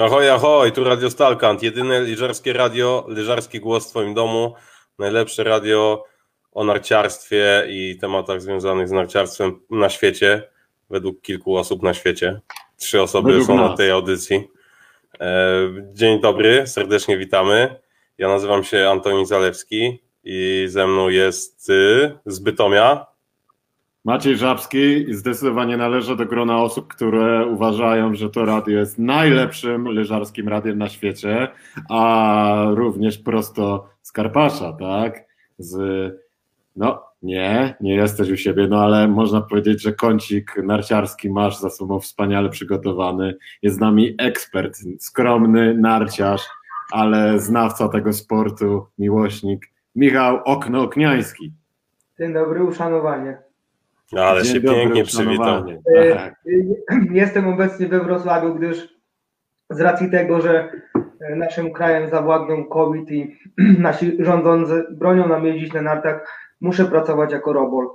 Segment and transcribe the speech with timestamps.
[0.00, 4.54] Ahoj, ahoj, tu Radio Stalkant, jedyne lyżarskie radio, lyżarski głos w Twoim domu,
[4.98, 6.04] najlepsze radio
[6.52, 10.42] o narciarstwie i tematach związanych z narciarstwem na świecie,
[10.90, 12.40] według kilku osób na świecie.
[12.76, 13.70] Trzy osoby według są nas.
[13.70, 14.48] na tej audycji.
[15.20, 15.46] E,
[15.92, 17.76] dzień dobry, serdecznie witamy.
[18.18, 23.06] Ja nazywam się Antoni Zalewski i ze mną jest y, z Bytomia
[24.04, 30.48] Maciej Żabski zdecydowanie należy do grona osób, które uważają, że to radio jest najlepszym leżarskim
[30.48, 31.48] radiem na świecie,
[31.90, 35.24] a również prosto z Karpasza, tak?
[35.58, 35.78] Z,
[36.76, 41.70] no nie, nie jesteś u siebie, no ale można powiedzieć, że kącik narciarski masz za
[41.70, 43.36] sobą wspaniale przygotowany.
[43.62, 46.42] Jest z nami ekspert, skromny narciarz,
[46.92, 51.52] ale znawca tego sportu, miłośnik, Michał Okno-Okniański.
[52.18, 53.49] Dzień dobry, uszanowanie.
[54.12, 55.64] No, ale Dzień się dobry, pięknie przywitał.
[55.96, 56.34] E, tak.
[57.10, 58.88] Jestem obecnie we Wrocławiu, gdyż
[59.70, 60.72] z racji tego, że
[61.20, 63.36] e, naszym krajem zawładnął COVID i
[63.78, 66.26] nasi rządzący bronią nam jeździć na nartach,
[66.60, 67.88] muszę pracować jako robol.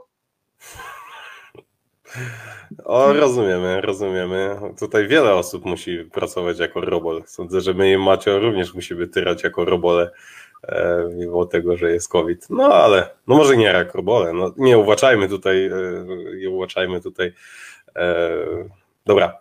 [2.86, 4.56] O, rozumiemy, rozumiemy.
[4.80, 7.23] Tutaj wiele osób musi pracować jako robol.
[7.25, 10.12] Sądzę, że my i Macio również musimy tyrać jako robole.
[10.64, 12.48] E, mimo tego, że jest COVID.
[12.50, 15.72] No ale, no może nie jak robole, no nie uwaczajmy tutaj, e,
[16.39, 17.34] nie uwaczajmy tutaj.
[17.95, 18.30] E,
[19.06, 19.38] dobra,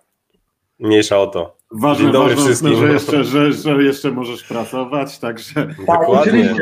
[0.78, 1.56] mniejsza o to.
[1.70, 2.76] Ważne, dobry ważne wszystkim.
[2.76, 5.54] Że jeszcze, że, że jeszcze możesz pracować, także...
[5.86, 6.54] Tak, Dokładnie.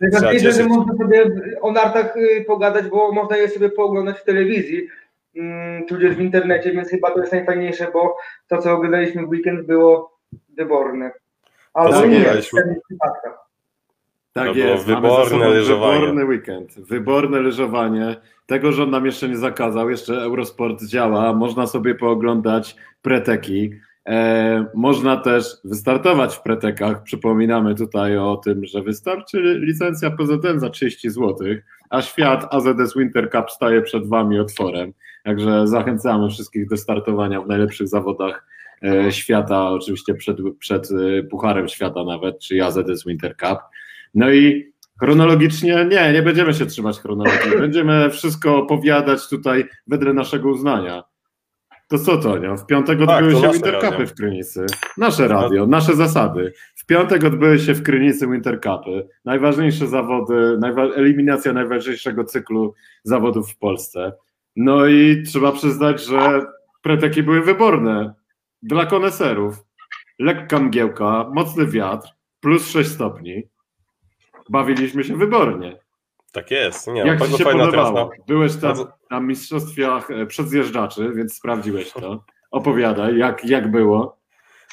[0.00, 4.88] Najważniejsze, że można sobie o nartach y, pogadać, bo można je sobie pooglądać w telewizji,
[5.36, 8.16] mm, tudzież w internecie, więc chyba to jest najfajniejsze, bo
[8.48, 10.18] to, co oglądaliśmy w weekend było
[10.56, 11.10] wyborne.
[11.74, 12.50] Ale nie, w
[14.36, 16.00] tak to jest, wyborne leżowanie.
[16.00, 18.16] Wyborny weekend, wyborne leżowanie.
[18.46, 23.70] Tego rząd nam jeszcze nie zakazał, jeszcze Eurosport działa, można sobie pooglądać preteki.
[24.08, 27.02] E, można też wystartować w pretekach.
[27.02, 31.36] Przypominamy tutaj o tym, że wystarczy licencja PZN za 30 zł,
[31.90, 34.92] a świat AZS Winter Cup staje przed Wami otworem.
[35.24, 38.46] Także zachęcamy wszystkich do startowania w najlepszych zawodach
[38.82, 43.58] e, świata, oczywiście przed, przed e, Pucharem Świata nawet, czy AZS Winter Cup.
[44.14, 47.58] No i chronologicznie nie, nie będziemy się trzymać chronologii.
[47.60, 51.02] Będziemy wszystko opowiadać tutaj wedle naszego uznania.
[51.88, 52.56] To co to, nie?
[52.56, 54.66] W piątek tak, odbyły się Wintercupy w Krynicy.
[54.98, 56.52] Nasze radio, nasze zasady.
[56.76, 59.08] W piątek odbyły się w Krynicy Wintercupy.
[59.24, 60.58] Najważniejsze zawody,
[60.96, 62.74] eliminacja najważniejszego cyklu
[63.04, 64.12] zawodów w Polsce.
[64.56, 66.46] No i trzeba przyznać, że
[66.82, 68.14] preteki były wyborne
[68.62, 69.64] dla koneserów.
[70.18, 72.08] Lekka mgiełka, mocny wiatr,
[72.40, 73.48] plus 6 stopni
[74.48, 75.78] bawiliśmy się wybornie.
[76.32, 76.86] Tak jest.
[76.86, 78.10] Nie, Jak ci się podobało?
[78.26, 78.76] Byłeś tam
[79.10, 82.24] na mistrzostwach e, przedzjeżdżaczy, więc sprawdziłeś to.
[82.50, 84.16] Opowiadaj, jak, jak było.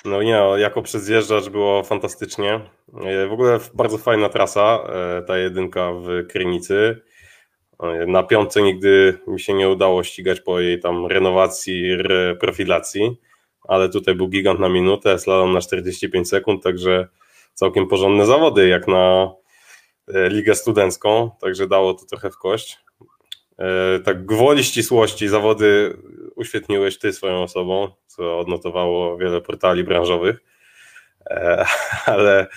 [0.06, 2.60] No nie, jako przedzjeżdżacz było fantastycznie.
[3.04, 7.02] E, w ogóle bardzo fajna trasa, e, ta jedynka w Krynicy.
[8.08, 13.18] Na piątce nigdy mi się nie udało ścigać po jej tam renowacji, reprofilacji,
[13.68, 17.08] ale tutaj był gigant na minutę, slalom na 45 sekund, także
[17.54, 19.32] całkiem porządne zawody jak na
[20.08, 22.80] ligę studencką, także dało to trochę w kość.
[23.60, 25.98] E, tak gwoli ścisłości zawody
[26.36, 30.44] uświetniłeś ty swoją osobą, co odnotowało wiele portali branżowych,
[31.30, 31.66] e,
[32.06, 32.48] ale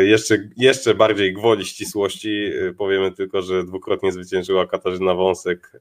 [0.00, 5.72] jeszcze, jeszcze bardziej gwoli ścisłości powiemy tylko, że dwukrotnie zwyciężyła Katarzyna Wąsek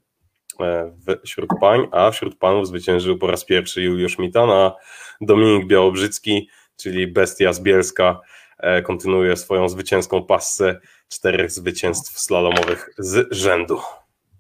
[1.25, 4.75] wśród pań, a wśród panów zwyciężył po raz pierwszy Juliusz Mitan, a
[5.21, 8.36] Dominik Białobrzycki, czyli bestia z Bielska, E,
[8.83, 10.79] kontynuuje swoją zwycięską passę
[11.09, 13.79] czterech zwycięstw slalomowych z rzędu.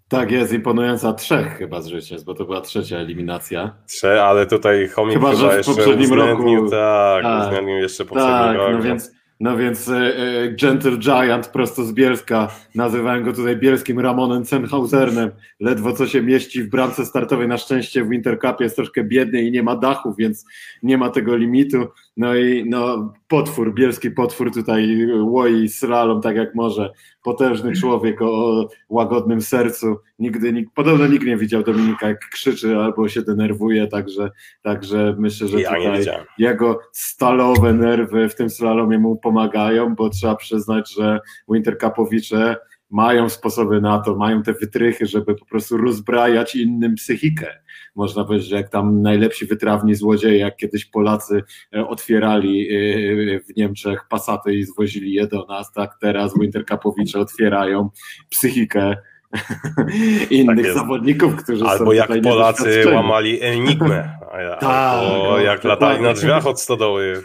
[0.09, 3.75] Tak jest, imponująca trzech chyba z życia, bo to była trzecia eliminacja.
[3.87, 6.69] Trzech, ale tutaj Chomik chyba, chyba że w poprzednim roku.
[6.69, 8.71] Tak, tak, uwzględnił jeszcze poprzedni tak, rok.
[8.71, 13.99] No więc, no więc e, e, Gentle Giant prosto z Bielska, nazywałem go tutaj bielskim
[13.99, 19.03] Ramonem Cenhausernem, ledwo co się mieści w bramce startowej, na szczęście w Wintercupie jest troszkę
[19.03, 20.45] biedny i nie ma dachu, więc
[20.83, 21.87] nie ma tego limitu,
[22.17, 26.91] no i no, potwór, bielski potwór tutaj łoi slalom tak jak może,
[27.27, 33.09] potężny człowiek o łagodnym sercu, nigdy, nikt, podobno nikt nie widział Dominika jak krzyczy albo
[33.09, 34.31] się denerwuje, także,
[34.61, 36.05] także myślę, że ja tutaj
[36.37, 41.19] jego stalowe nerwy w tym slalomie mu pomagają, bo trzeba przyznać, że
[41.49, 42.55] Wintercupowicze
[42.89, 47.47] mają sposoby na to, mają te wytrychy, żeby po prostu rozbrajać innym psychikę.
[47.95, 51.43] Można powiedzieć, że jak tam najlepsi wytrawni złodzieje, jak kiedyś Polacy
[51.75, 57.89] e, otwierali e, w Niemczech pasaty i zwozili je do nas, tak teraz Winterkapowicze otwierają
[58.29, 58.95] psychikę
[60.29, 64.09] innych tak zawodników, którzy albo są jak Polacy łamali Enigmę,
[64.59, 67.21] tak, albo no, jak latali na drzwiach od stodoły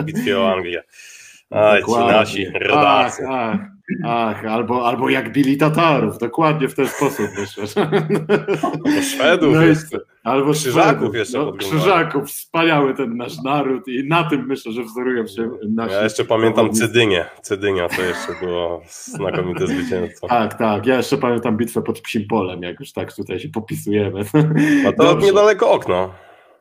[0.00, 0.82] w, bitwie o Anglię.
[1.50, 3.22] A ci nasi rodacy.
[3.28, 3.75] Ach, ach.
[4.04, 7.86] Ach, albo, albo jak bili Tatarów, dokładnie w ten sposób myślę.
[8.62, 9.98] Albo Szwedów no jeszcze.
[10.24, 11.38] Albo Krzyżaków jeszcze.
[11.38, 15.94] No, Krzyżaków, wspaniały ten nasz naród i na tym myślę, że wzorują się nasi.
[15.94, 17.24] Ja jeszcze pamiętam Cedynię.
[17.42, 20.28] Cedynia to jeszcze było znakomite zwycięstwo.
[20.28, 20.86] Tak, tak.
[20.86, 24.20] Ja jeszcze pamiętam bitwę pod Psim Polem, jak już tak tutaj się popisujemy.
[24.88, 25.26] A to Dobrze.
[25.26, 26.14] niedaleko okno.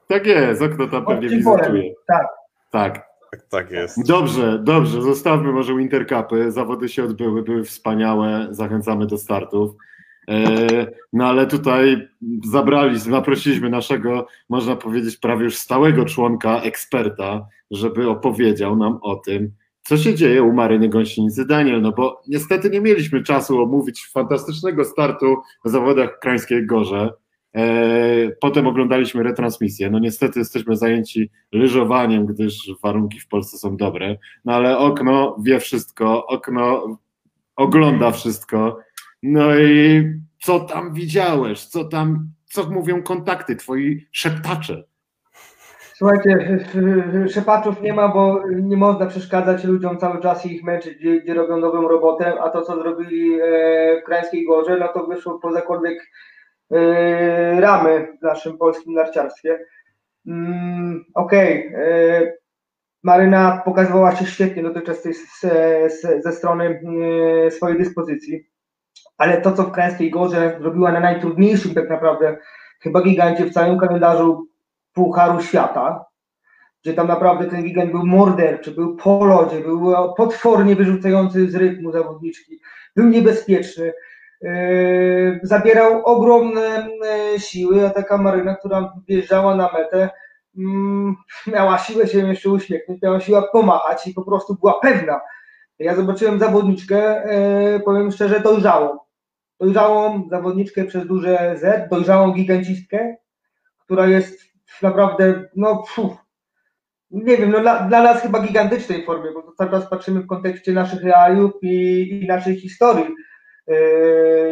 [0.07, 1.94] Tak jest, okno tam pewnie wizytuje.
[2.07, 2.28] Tak.
[2.71, 3.15] Tak.
[3.36, 4.08] Tak, tak jest.
[4.08, 5.02] Dobrze, dobrze.
[5.02, 6.52] Zostawmy może Wintercupy.
[6.52, 8.48] Zawody się odbyły, były wspaniałe.
[8.52, 9.76] Zachęcamy do startów.
[10.30, 12.08] E, no ale tutaj
[12.46, 19.52] zabraliśmy, zaprosiliśmy naszego, można powiedzieć, prawie już stałego członka, eksperta, żeby opowiedział nam o tym,
[19.81, 24.86] co się dzieje u Maryny Gąsienicy Daniel, no bo niestety nie mieliśmy czasu omówić fantastycznego
[24.86, 25.36] startu
[25.66, 27.14] w zawodach Krańskiej Gorze.
[27.56, 29.90] E, potem oglądaliśmy retransmisję.
[29.90, 35.60] No niestety jesteśmy zajęci lyżowaniem, gdyż warunki w Polsce są dobre, no ale okno wie
[35.60, 36.98] wszystko, okno
[37.56, 38.80] ogląda wszystko.
[39.24, 40.04] No i
[40.42, 41.66] co tam widziałeś?
[41.66, 44.84] Co tam, co mówią kontakty, twoi szeptacze?
[45.94, 46.66] Słuchajcie,
[47.34, 51.34] szepaczów nie ma, bo nie można przeszkadzać ludziom cały czas i ich męczyć, gdzie, gdzie
[51.34, 56.12] robią dobrą robotę, a to, co zrobili e, w Krańskiej Gorze, no to wyszło pozakolwiek
[57.60, 59.60] ramy w naszym polskim narciarstwie.
[60.28, 61.82] Mm, okej, okay.
[61.82, 62.38] Yy,
[63.04, 65.04] Maryna pokazywała się świetnie dotychczas
[66.24, 66.82] ze strony
[67.44, 68.48] yy, swojej dyspozycji,
[69.18, 72.38] ale to, co w Krańskiej Gorze zrobiła na najtrudniejszym tak naprawdę
[72.82, 74.48] chyba gigancie w całym kalendarzu
[74.94, 76.06] Pucharu Świata,
[76.84, 81.92] gdzie tam naprawdę ten gigant był morderczy, był po lodzie, był potwornie wyrzucający z rytmu
[81.92, 82.60] zawodniczki,
[82.96, 84.15] był niebezpieczny, Yy,
[85.44, 86.88] zabierał ogromne
[87.32, 90.10] yy, siły, a taka Maryna, która wjeżdżała na metę,
[90.58, 91.16] mm,
[91.54, 95.22] miała siłę się jeszcze uśmiechnąć, miała siłę pomachać i po prostu była pewna.
[95.80, 97.24] Ja zobaczyłem zawodniczkę,
[97.74, 98.98] yy, powiem szczerze, dojrzałą.
[99.60, 103.16] Dojrzałą zawodniczkę przez duże Z, dojrzałą gigancistkę,
[103.86, 104.40] która jest
[104.81, 106.26] naprawdę, no puf,
[107.12, 110.72] nie wiem, no dla, dla nas chyba gigantycznej formie, bo cały czas patrzymy w kontekście
[110.72, 113.06] naszych realiów i, i naszej historii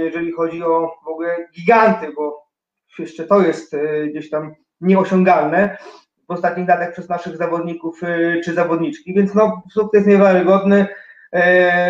[0.04, 2.44] jeżeli chodzi o w ogóle giganty, bo
[3.00, 5.78] jeszcze to jest e, gdzieś tam nieosiągalne
[6.28, 10.88] w ostatnich latach przez naszych zawodników e, czy zawodniczki, więc no sukces niewiarygodny.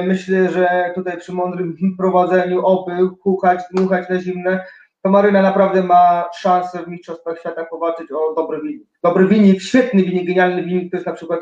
[0.08, 2.92] Myślę, że tutaj przy mądrym prowadzeniu oby
[3.24, 4.66] kuchać, dmuchać na zimne,
[5.02, 8.88] to Maryna naprawdę ma szansę w Mistrzostwach Świata powalczyć o dobry wynik.
[9.04, 11.40] Dobry wynik, świetny wynik, genialny wynik, to jest na przykład,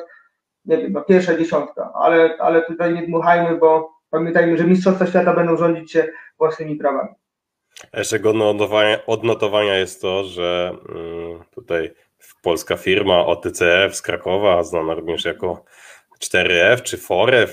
[0.65, 5.33] nie wiem, no, pierwsza dziesiątka, ale, ale tutaj nie dmuchajmy, bo Pamiętajmy, że Mistrzostwa Świata
[5.33, 7.09] będą rządzić się własnymi prawami.
[7.93, 11.93] Jeszcze godne odnotowania, odnotowania jest to, że mm, tutaj
[12.41, 15.65] polska firma OTCF z Krakowa, znana również jako
[16.23, 17.49] 4F czy 4F,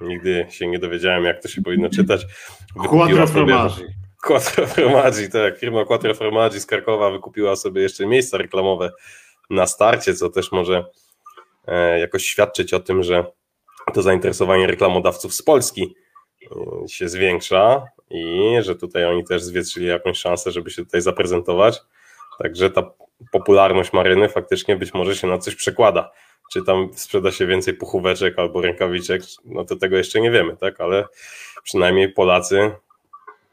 [0.00, 2.26] nigdy się nie dowiedziałem, jak to się powinno czytać.
[2.88, 3.84] Quattro Formaggi.
[4.22, 5.58] Quattro Formaggi, tak.
[5.58, 8.90] Firma Quattro Formaggi z Krakowa wykupiła sobie jeszcze miejsca reklamowe
[9.50, 10.84] na starcie, co też może
[11.66, 13.24] e, jakoś świadczyć o tym, że
[13.90, 15.94] to zainteresowanie reklamodawców z Polski
[16.42, 21.80] y, się zwiększa i że tutaj oni też zwietrzyli jakąś szansę, żeby się tutaj zaprezentować.
[22.38, 22.90] Także ta
[23.32, 26.10] popularność maryny faktycznie być może się na coś przekłada.
[26.52, 30.80] Czy tam sprzeda się więcej puchóweczek albo rękawiczek, no to tego jeszcze nie wiemy, tak?
[30.80, 31.04] Ale
[31.62, 32.72] przynajmniej Polacy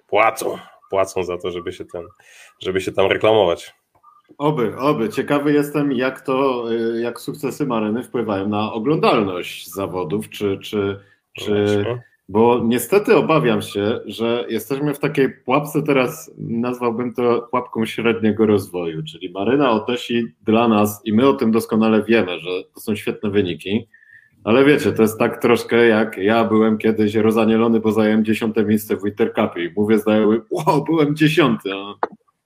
[0.08, 0.58] płacą,
[0.90, 2.08] płacą za to, żeby się, ten,
[2.60, 3.74] żeby się tam reklamować.
[4.38, 5.10] Oby, oby.
[5.10, 11.00] Ciekawy jestem, jak to, y, jak sukcesy Maryny wpływają na oglądalność zawodów, czy, czy,
[11.34, 11.86] czy
[12.30, 19.04] bo niestety obawiam się, że jesteśmy w takiej pułapce teraz, nazwałbym to pułapką średniego rozwoju,
[19.04, 23.30] czyli Maryna odnosi dla nas i my o tym doskonale wiemy, że to są świetne
[23.30, 23.88] wyniki,
[24.44, 28.96] ale wiecie, to jest tak troszkę jak ja byłem kiedyś rozanielony, bo zająłem dziesiąte miejsce
[28.96, 31.94] w Wintercupie i mówię znajomy, wow, byłem dziesiąty, a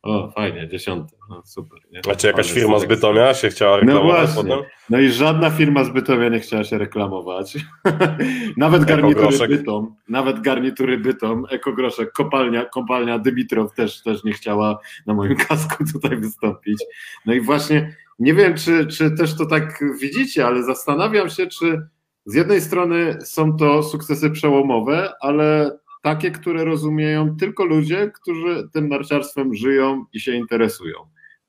[0.03, 1.79] o, fajnie, dziesiąty, no, super.
[1.91, 2.01] Nie?
[2.11, 4.59] A czy jakaś firma z Bytomia się chciała no reklamować no potem?
[4.89, 7.57] No i żadna firma z Bytomia nie chciała się reklamować.
[8.57, 15.13] nawet garnitury Bytom, nawet garnitury Bytom, Ekogroszek, kopalnia, kopalnia Dymitrow też, też nie chciała na
[15.13, 16.83] moim kasku tutaj wystąpić.
[17.25, 21.87] No i właśnie nie wiem, czy, czy też to tak widzicie, ale zastanawiam się, czy
[22.25, 28.89] z jednej strony są to sukcesy przełomowe, ale takie, które rozumieją tylko ludzie, którzy tym
[28.89, 30.97] narciarstwem żyją i się interesują.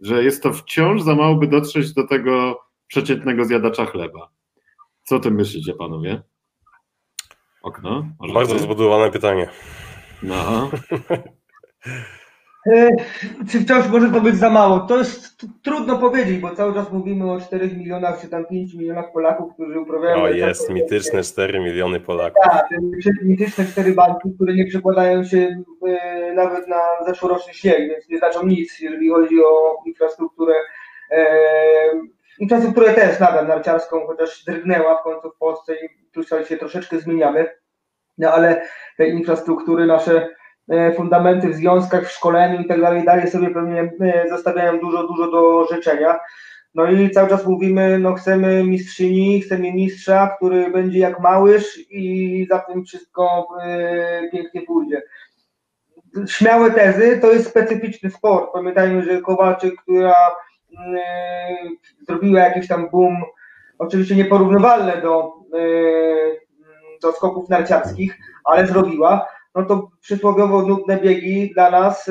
[0.00, 4.30] Że jest to wciąż za mało, by dotrzeć do tego przeciętnego zjadacza chleba.
[5.04, 6.22] Co ty myślicie, panowie?
[7.62, 8.08] Okno?
[8.34, 8.60] Bardzo ty?
[8.60, 9.48] zbudowane pytanie.
[10.22, 10.70] No.
[12.66, 12.90] E,
[13.50, 14.80] czy wciąż może to być za mało?
[14.80, 19.12] To jest trudno powiedzieć, bo cały czas mówimy o 4 milionach czy tam 5 milionach
[19.12, 20.22] Polaków, którzy uprawiają.
[20.22, 22.42] O, jest mityczne 4 miliony Polaków.
[22.44, 22.68] Tak,
[23.22, 28.46] mityczne 4 banki, które nie przekładają się e, nawet na zeszłoroczny śnieg, więc nie znaczą
[28.46, 30.54] nic, jeżeli chodzi o infrastrukturę.
[31.10, 31.26] E,
[32.38, 37.50] infrastrukturę też nadal narciarską, chociaż drgnęła w końcu w Polsce i tu się troszeczkę zmieniamy.
[38.18, 38.62] No ale
[38.96, 40.28] te infrastruktury nasze
[40.96, 45.30] fundamenty w związkach, w szkoleniu i tak dalej, dalej sobie pewnie e, zostawiają dużo, dużo
[45.30, 46.18] do życzenia.
[46.74, 52.46] No i cały czas mówimy, no chcemy mistrzyni, chcemy mistrza, który będzie jak małyż i
[52.50, 55.02] za tym wszystko e, pięknie pójdzie.
[56.26, 58.52] Śmiałe tezy, to jest specyficzny sport.
[58.52, 60.14] Pamiętajmy, że Kowalczyk, która
[62.08, 63.16] zrobiła jakiś tam boom,
[63.78, 65.32] oczywiście nieporównywalne do,
[67.02, 72.10] do skoków narciarskich, ale zrobiła no to przysłowiowo nudne biegi dla nas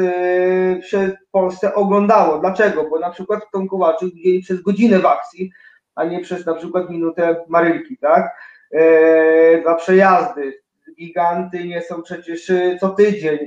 [0.84, 2.40] się w Polsce oglądało.
[2.40, 2.90] Dlaczego?
[2.90, 5.52] Bo na przykład Tom Kowaczyk widzieli przez godzinę w akcji,
[5.96, 8.36] a nie przez na przykład minutę Marylki, tak?
[8.72, 10.62] Yy, dwa przejazdy,
[11.00, 13.40] giganty nie są przecież yy, co tydzień.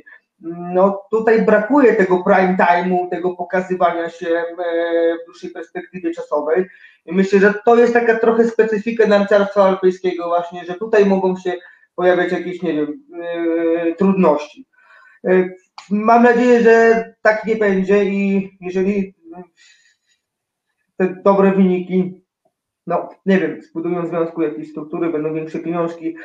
[0.75, 6.67] No tutaj brakuje tego prime time'u, tego pokazywania się yy, w dłuższej perspektywie czasowej.
[7.07, 11.53] I myślę, że to jest taka trochę specyfika narciarstwa alpejskiego właśnie, że tutaj mogą się
[11.97, 14.67] pojawiać jakieś, nie wiem, yy, trudności.
[15.25, 15.55] Yy,
[15.91, 19.15] mam nadzieję, że tak nie będzie i jeżeli
[20.97, 22.25] te dobre wyniki,
[22.87, 26.17] no nie wiem, zbudują w związku jakieś struktury, będą większe pieniążki,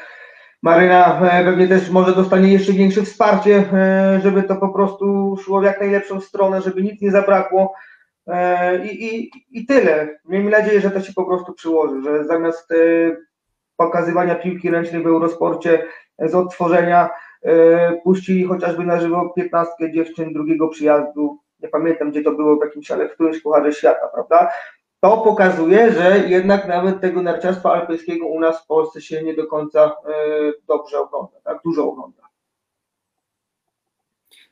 [0.61, 5.61] Maryna e, pewnie też może dostanie jeszcze większe wsparcie, e, żeby to po prostu szło
[5.61, 7.73] w jak najlepszą stronę, żeby nic nie zabrakło.
[8.27, 10.19] E, I, i, I tyle.
[10.25, 12.73] Miejmy nadzieję, że to się po prostu przyłoży, że zamiast
[13.79, 15.86] pokazywania piłki ręcznej w Eurosporcie
[16.19, 17.09] z odtworzenia
[17.43, 21.39] e, puścili chociażby na żywo 15 dziewczyn drugiego przyjazdu.
[21.59, 24.51] Nie pamiętam gdzie to było w jakimś, ale w którymś pucharze świata, prawda?
[25.00, 29.48] To pokazuje, że jednak nawet tego narciarstwa alpejskiego u nas w Polsce się nie do
[29.48, 30.13] końca e,
[30.67, 32.24] dobrze ogląda, tak dużo ogląda.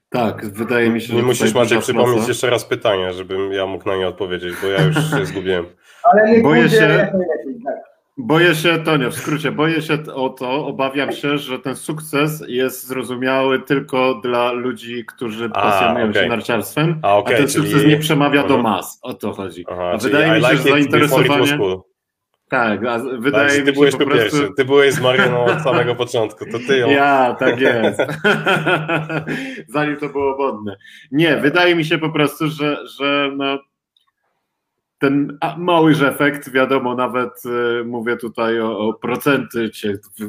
[0.10, 1.14] Tak, wydaje mi się, że.
[1.14, 4.82] Nie musisz Maciek przypomnieć jeszcze raz pytanie, żebym ja mógł na nie odpowiedzieć, bo ja
[4.82, 5.66] już się zgubiłem.
[6.04, 7.12] Ale nie Boję się.
[7.66, 7.87] Tak.
[8.18, 12.88] Boję się, Tonio, w skrócie, boję się o to, obawiam się, że ten sukces jest
[12.88, 16.24] zrozumiały tylko dla ludzi, którzy pasjonują okay.
[16.24, 18.62] się narciarstwem, a, okay, a ten sukces nie przemawia do mhm.
[18.62, 19.66] mas, o to chodzi.
[19.70, 21.58] Aha, a wydaje mi się, like że zainteresowanie...
[22.50, 24.38] Tak, a wydaje tak, mi się, ty byłeś po prostu...
[24.38, 26.90] pierwszy, ty byłeś z Marianą od samego początku, to ty ją...
[26.90, 28.00] Ja, tak jest.
[29.68, 30.78] Zanim to było modne.
[31.12, 33.60] Nie, wydaje mi się po prostu, że, że no,
[35.00, 39.70] ten mały efekt, wiadomo, nawet y, mówię tutaj o, o procencie,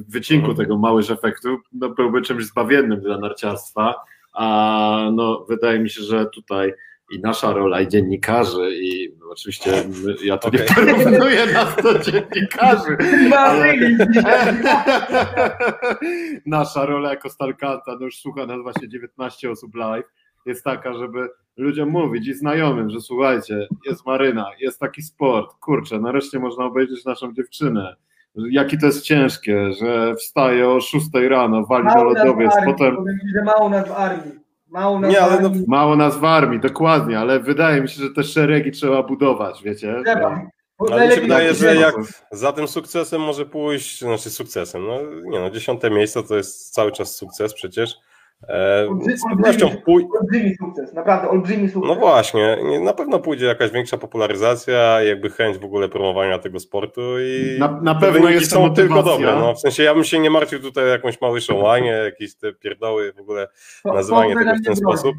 [0.09, 0.57] wycinku mhm.
[0.57, 3.95] tego mały efektu, no, byłby czymś zbawiennym dla narciarstwa,
[4.33, 6.73] a no, wydaje mi się, że tutaj
[7.11, 9.85] i nasza rola, i dziennikarzy, i no, oczywiście
[10.25, 10.61] ja tu okay.
[10.61, 12.97] nie porównuję nas do dziennikarzy,
[13.37, 13.75] ale
[16.47, 20.07] nasza rola jako Stalkanta, no już słucha nas właśnie 19 osób live,
[20.47, 26.01] jest taka, żeby ludziom mówić i znajomym, że słuchajcie, jest maryna, jest taki sport, kurczę,
[26.01, 27.97] nareszcie można obejrzeć naszą dziewczynę.
[28.51, 32.97] Jakie to jest ciężkie, że wstaje o 6 rano, wali mało do lodowiec, potem.
[33.35, 34.33] że mało nas w armii.
[34.69, 35.51] Mało nas, Nie, ale no...
[35.67, 40.03] mało nas w armii, dokładnie, ale wydaje mi się, że te szeregi trzeba budować, wiecie?
[40.05, 40.43] Trzeba.
[40.91, 41.95] Ale mi się wydaje, że jak
[42.33, 46.93] za tym sukcesem może pójść, znaczy sukcesem, no nie no, dziesiąte miejsce to jest cały
[46.93, 47.95] czas sukces przecież,
[49.17, 50.07] z pewnością pój...
[50.21, 51.89] Olbrzymi sukces, naprawdę olbrzymi sukces.
[51.89, 57.01] No właśnie, na pewno pójdzie jakaś większa popularyzacja, jakby chęć w ogóle promowania tego sportu
[57.21, 58.85] i na, na pewno jest są motywacja.
[58.85, 59.35] tylko dobre.
[59.35, 62.53] No, w sensie ja bym się nie martwił tutaj o jakąś małyszą łanie, jakieś te
[62.53, 63.49] pierdoły, w ogóle
[63.85, 65.17] nazywanie tego w ten sposób.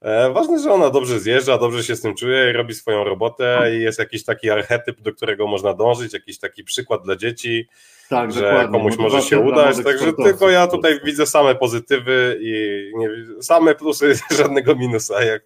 [0.00, 3.82] E, ważne, że ona dobrze zjeżdża, dobrze się z tym czuje, robi swoją robotę i
[3.82, 7.68] jest jakiś taki archetyp, do którego można dążyć, jakiś taki przykład dla dzieci
[8.08, 8.78] tak, że dokładnie.
[8.78, 9.76] komuś może się udać.
[9.84, 13.10] Także tylko ja tutaj widzę same pozytywy i nie,
[13.42, 15.24] same plusy, żadnego minusa.
[15.24, 15.42] Jak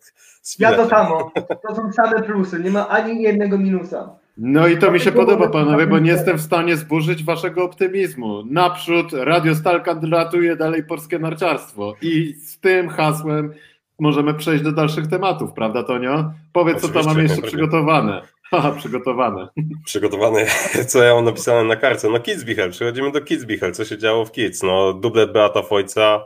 [0.58, 1.32] ja to samo.
[1.68, 4.16] To są same plusy, nie ma ani jednego minusa.
[4.36, 8.42] No i to mi się podoba, panowie, bo nie jestem w stanie zburzyć waszego optymizmu.
[8.50, 13.52] Naprzód Radio Stal kandydatuje dalej polskie narciarstwo i z tym hasłem
[14.02, 16.32] możemy przejść do dalszych tematów, prawda Tonio?
[16.52, 18.22] Powiedz, Oczywiście, co tam mamy jeszcze przygotowane.
[18.50, 19.48] Haha, przygotowane.
[19.84, 20.46] Przygotowane.
[20.90, 22.08] Co ja mam napisane na kartce?
[22.10, 23.72] No Kidsbichel, przechodzimy do Kidsbichel.
[23.72, 24.62] Co się działo w Kids?
[24.62, 26.24] No dublet Beata Fojca,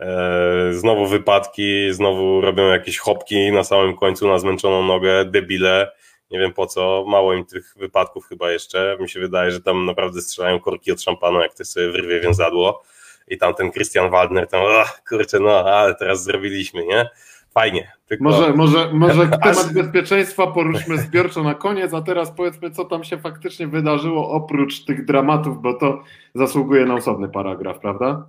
[0.00, 5.92] e, znowu wypadki, znowu robią jakieś hopki na samym końcu na zmęczoną nogę, debile.
[6.30, 8.96] Nie wiem po co, mało im tych wypadków chyba jeszcze.
[9.00, 12.82] Mi się wydaje, że tam naprawdę strzelają korki od szampana, jak ktoś sobie wyrwie więzadło.
[13.28, 17.10] I tam ten Christian Waldner tam, oh, kurczę, no ale teraz zrobiliśmy, nie?
[17.50, 17.92] Fajnie.
[18.06, 18.24] Tylko...
[18.24, 23.18] Może, może, może temat bezpieczeństwa poruszmy zbiorczo na koniec, a teraz powiedzmy, co tam się
[23.18, 26.02] faktycznie wydarzyło oprócz tych dramatów, bo to
[26.34, 28.26] zasługuje na osobny paragraf, prawda?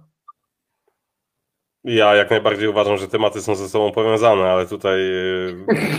[1.83, 4.99] Ja jak najbardziej uważam, że tematy są ze sobą powiązane, ale tutaj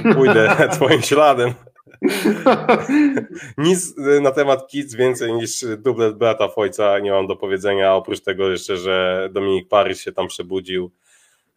[0.04, 1.54] e, pójdę twoim śladem.
[3.58, 8.50] Nic na temat Kids więcej niż dublet Beata Fojca nie mam do powiedzenia, oprócz tego
[8.50, 10.90] jeszcze, że Dominik Paryż się tam przebudził.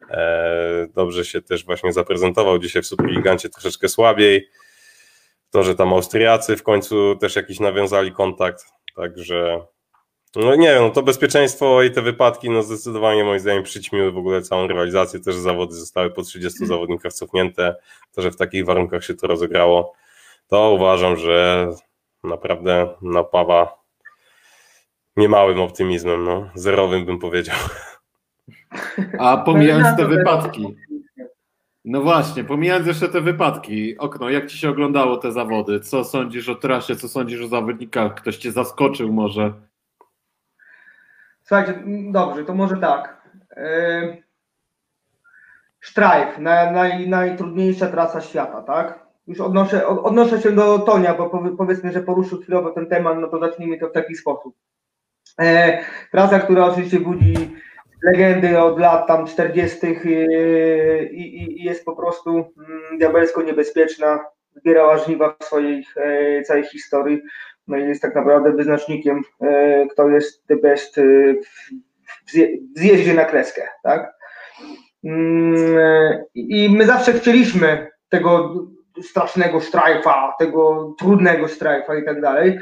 [0.09, 4.49] E, dobrze się też właśnie zaprezentował dzisiaj w Superligancie troszeczkę słabiej.
[5.51, 9.61] To, że tam Austriacy w końcu też jakiś nawiązali kontakt, także
[10.35, 14.17] no nie wiem, no to bezpieczeństwo i te wypadki, no zdecydowanie moim zdaniem przyćmiły w
[14.17, 17.75] ogóle całą rywalizację, też zawody zostały po 30 zawodnikach cofnięte,
[18.11, 19.93] to, że w takich warunkach się to rozegrało,
[20.51, 21.69] to uważam, że
[22.23, 23.81] naprawdę napawa
[25.17, 27.55] niemałym optymizmem, no, zerowym bym powiedział.
[29.19, 30.75] A pomijając te wypadki,
[31.85, 35.79] no właśnie, pomijając jeszcze te wypadki, okno, jak ci się oglądało te zawody?
[35.79, 38.15] Co sądzisz o trasie, co sądzisz o zawodnikach?
[38.15, 39.53] Ktoś cię zaskoczył może?
[41.43, 43.21] Słuchajcie, dobrze, to może tak.
[45.79, 49.10] Sztrajf, naj, naj, najtrudniejsza trasa świata, tak?
[49.31, 53.39] Już odnoszę, odnoszę się do Tonia, bo powiedzmy, że poruszył chwilowo ten temat, no to
[53.39, 54.55] zacznijmy to w taki sposób.
[55.39, 55.79] E,
[56.11, 57.33] trasa, która oczywiście budzi
[58.03, 59.77] legendy od lat tam 40.
[59.85, 59.93] E,
[61.03, 64.19] i, i jest po prostu mm, diabelsko niebezpieczna,
[64.55, 67.21] zbierała żniwa w swojej e, całej historii
[67.67, 71.01] no i jest tak naprawdę wyznacznikiem, e, kto jest the best e,
[72.25, 72.31] w
[72.75, 74.13] zjeździe na kreskę, tak?
[75.03, 78.55] Mm, I my zawsze chcieliśmy tego
[79.03, 82.59] strasznego strajfa, tego trudnego strajfa i tak dalej.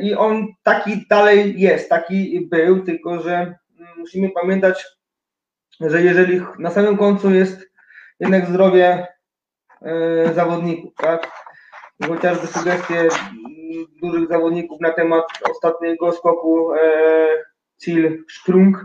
[0.00, 3.54] I on taki dalej jest, taki był, tylko że
[3.96, 4.86] musimy pamiętać,
[5.80, 7.70] że jeżeli na samym końcu jest
[8.20, 9.06] jednak zdrowie
[10.34, 11.30] zawodników, tak?
[12.08, 13.08] Chociażby sugestie
[14.02, 16.78] dużych zawodników na temat ostatniego skoku e,
[17.82, 18.84] Cil Strung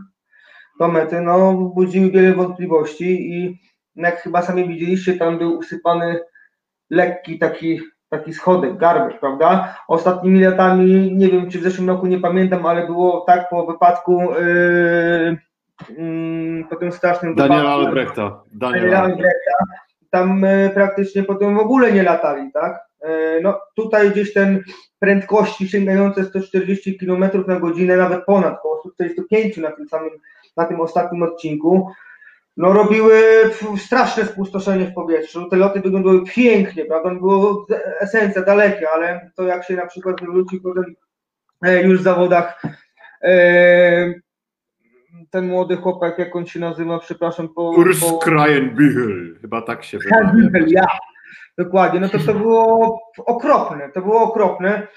[0.80, 3.60] do mety, no budziły wiele wątpliwości i
[4.04, 6.20] jak chyba sami widzieliście, tam był usypany
[6.90, 9.76] lekki taki, taki schodek, garbek, prawda?
[9.88, 14.22] Ostatnimi latami, nie wiem czy w zeszłym roku, nie pamiętam, ale było tak po wypadku
[14.22, 15.38] yy,
[15.98, 18.44] yy, po tym strasznym Daniela Albrechta.
[18.52, 19.58] Daniela Albrechta.
[20.10, 22.90] Tam yy, praktycznie potem w ogóle nie latali, tak?
[23.02, 24.64] E, no tutaj gdzieś ten
[25.00, 30.12] prędkości sięgające 140 km na godzinę, nawet ponad, około 145 na tym samym,
[30.58, 31.92] na tym ostatnim odcinku,
[32.60, 33.24] no robiły
[33.78, 35.50] straszne spustoszenie w powietrzu.
[35.50, 37.16] Te loty wyglądały pięknie, prawda?
[37.16, 37.68] Było
[38.00, 40.96] esencja dalekie, ale to jak się na przykład wywróci potem
[41.66, 42.62] e, już w zawodach
[43.24, 44.14] e,
[45.30, 47.70] ten młody chłopak, jak on się nazywa, przepraszam, po...
[47.70, 48.20] Urs po...
[49.42, 50.66] chyba tak się wymawia.
[50.68, 50.88] ja.
[51.58, 54.88] Dokładnie, no to to było okropne, to było okropne.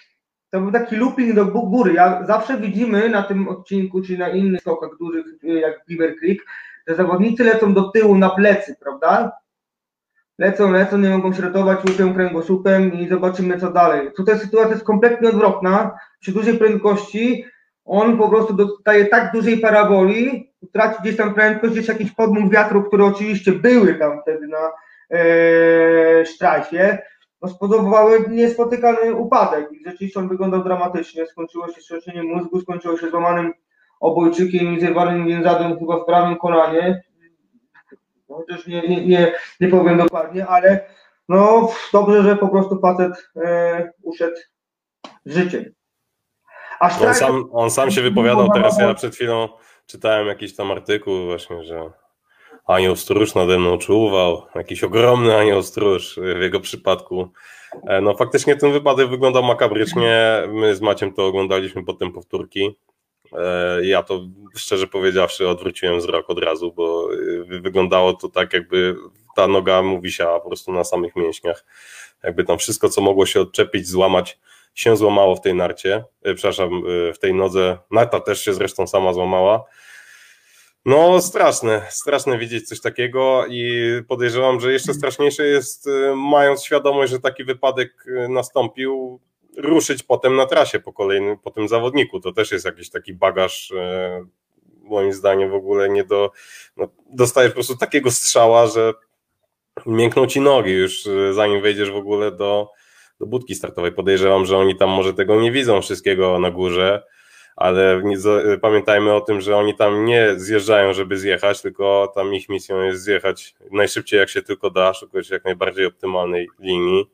[0.51, 1.92] To był taki looping do góry.
[1.92, 6.44] Ja zawsze widzimy na tym odcinku, czy na innych skokach dużych, jak Beaver Creek,
[6.88, 9.33] że zawodnicy lecą do tyłu na plecy, prawda?
[10.38, 14.12] Lecą, lecą, nie mogą się ratować, łupią kręgosłupem i zobaczymy co dalej.
[14.16, 15.99] Tutaj sytuacja jest kompletnie odwrotna.
[16.21, 17.45] Przy dużej prędkości
[17.85, 22.83] on po prostu dostaje tak dużej paraboli, traci gdzieś tam prędkość, gdzieś jakiś podmuch wiatru,
[22.83, 24.73] które oczywiście były tam wtedy na,
[25.11, 26.25] e,
[27.42, 33.11] no spowodowały niespotykany upadek i rzeczywiście on wyglądał dramatycznie, skończyło się strzeżeniem mózgu, skończyło się
[33.11, 33.53] złamanym
[34.02, 37.02] obojczykiem i zerwanym więzadłem chyba w prawym kolanie,
[38.28, 40.84] chociaż nie, nie, nie, nie powiem dokładnie, ale
[41.28, 44.36] no dobrze, że po prostu facet e, uszedł
[45.24, 45.64] z życiem.
[46.80, 49.48] on, sam, on sam się wypowiadał teraz, ja przed chwilą
[49.86, 51.90] czytałem jakiś tam artykuł właśnie, że
[52.66, 57.28] anioł stróż nade mną czuwał, jakiś ogromny anioł stróż w jego przypadku.
[57.86, 62.76] E, no faktycznie ten wypadek wyglądał makabrycznie, my z Maciem to oglądaliśmy potem powtórki.
[63.33, 64.21] E, ja to
[64.57, 67.09] szczerze powiedziawszy odwróciłem wzrok od razu, bo
[67.51, 68.97] e, wyglądało to tak jakby
[69.37, 71.64] ta noga mu wisiała po prostu na samych mięśniach.
[72.23, 74.38] Jakby tam wszystko, co mogło się odczepić, złamać,
[74.75, 76.83] się złamało w tej narcie, przepraszam,
[77.14, 77.79] w tej nodze.
[77.90, 79.64] Narta też się zresztą sama złamała.
[80.85, 87.12] No, straszne, straszne widzieć coś takiego i podejrzewam, że jeszcze straszniejsze jest, y, mając świadomość,
[87.12, 89.21] że taki wypadek y, nastąpił,
[89.56, 92.20] ruszyć potem na trasie po kolejnym, po tym zawodniku.
[92.20, 93.76] To też jest jakiś taki bagaż, y,
[94.82, 96.30] moim zdaniem w ogóle nie do,
[96.76, 98.92] no, dostajesz po prostu takiego strzała, że
[99.86, 102.70] miękną ci nogi już zanim wejdziesz w ogóle do,
[103.20, 103.92] do budki startowej.
[103.92, 107.02] Podejrzewam, że oni tam może tego nie widzą wszystkiego na górze,
[107.56, 108.16] ale nie,
[108.60, 113.02] pamiętajmy o tym, że oni tam nie zjeżdżają, żeby zjechać, tylko tam ich misją jest
[113.02, 117.10] zjechać najszybciej jak się tylko da, szukać jak najbardziej optymalnej linii,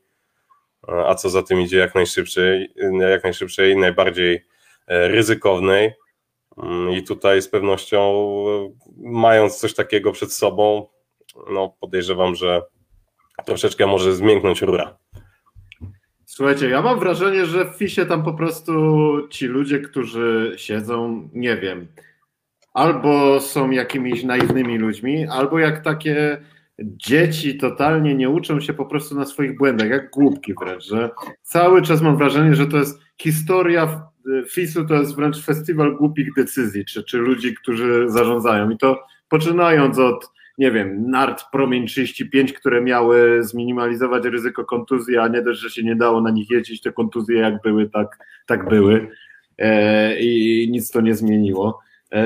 [0.87, 4.45] a co za tym idzie jak najszybciej, jak najszybciej najbardziej
[4.87, 5.93] e, ryzykownej
[6.57, 8.25] mm, i tutaj z pewnością
[8.97, 10.87] mając coś takiego przed sobą,
[11.51, 12.61] no podejrzewam, że
[13.45, 14.97] troszeczkę może zmięknąć rura.
[16.25, 18.71] Słuchajcie, ja mam wrażenie, że w FISie tam po prostu
[19.29, 21.87] ci ludzie, którzy siedzą, nie wiem,
[22.73, 26.41] albo są jakimiś naiwnymi ludźmi, albo jak takie
[26.83, 31.09] dzieci totalnie nie uczą się po prostu na swoich błędach, jak głupki wręcz, że
[31.41, 34.09] cały czas mam wrażenie, że to jest historia
[34.49, 39.99] FIS-u, to jest wręcz festiwal głupich decyzji, czy, czy ludzi, którzy zarządzają i to poczynając
[39.99, 45.69] od nie wiem, NART Promień 35, które miały zminimalizować ryzyko kontuzji, a nie też, że
[45.69, 49.07] się nie dało na nich jeździć, te kontuzje jak były, tak, tak były
[49.57, 51.79] e, i nic to nie zmieniło.
[52.13, 52.21] E,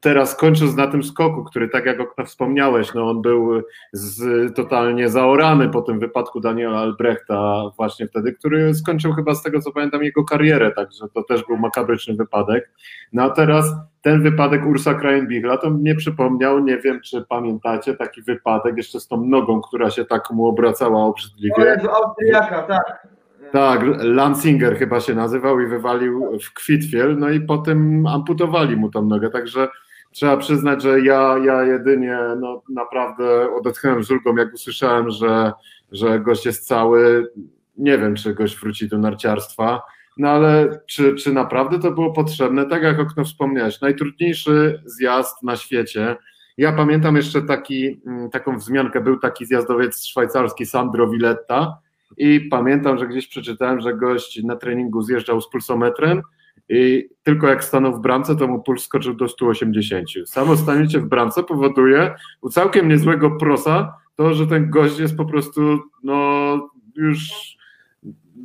[0.00, 5.68] teraz kończąc na tym skoku, który tak jak wspomniałeś, no on był z, totalnie zaorany
[5.68, 10.24] po tym wypadku Daniela Albrechta właśnie wtedy, który skończył chyba z tego co pamiętam jego
[10.24, 12.70] karierę, także to też był makabryczny wypadek.
[13.12, 18.22] No a teraz ten wypadek Ursa Krajenbichla to mnie przypomniał, nie wiem czy pamiętacie taki
[18.22, 21.76] wypadek jeszcze z tą nogą, która się tak mu obracała obrzydliwie.
[21.90, 23.15] Austriaka, tak.
[23.52, 29.06] Tak, Lansinger chyba się nazywał i wywalił w Kwitwiel, no i potem amputowali mu tą
[29.06, 29.68] nogę, także
[30.12, 35.52] trzeba przyznać, że ja, ja jedynie no, naprawdę odetchnąłem z ulgą, jak usłyszałem, że,
[35.92, 37.32] że gość jest cały.
[37.76, 39.82] Nie wiem, czy gość wróci do narciarstwa,
[40.16, 42.66] no ale czy, czy naprawdę to było potrzebne?
[42.66, 46.16] Tak jak okno wspomniałeś, najtrudniejszy zjazd na świecie.
[46.58, 51.78] Ja pamiętam jeszcze taki, mm, taką wzmiankę, był taki zjazdowiec szwajcarski Sandro Villetta,
[52.16, 56.22] i pamiętam, że gdzieś przeczytałem, że gość na treningu zjeżdżał z pulsometrem
[56.68, 60.08] i tylko jak stanął w bramce, to mu puls skoczył do 180.
[60.26, 65.24] Samo staniecie w bramce powoduje u całkiem niezłego prosa to, że ten gość jest po
[65.24, 67.30] prostu no już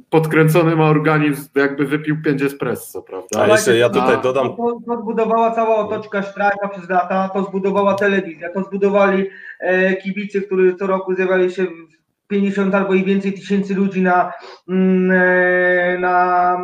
[0.09, 3.41] podkręcony ma organizm, jakby wypił 5 espresso, prawda?
[3.41, 4.55] A jeszcze ja tutaj dodam...
[4.55, 9.27] To, to zbudowała cała otoczka strajka przez lata, to zbudowała telewizja, to zbudowali
[9.59, 12.00] e, kibicy, którzy co roku zjawali się w
[12.31, 14.33] 50 albo i więcej tysięcy ludzi na,
[14.69, 16.57] mm, e, na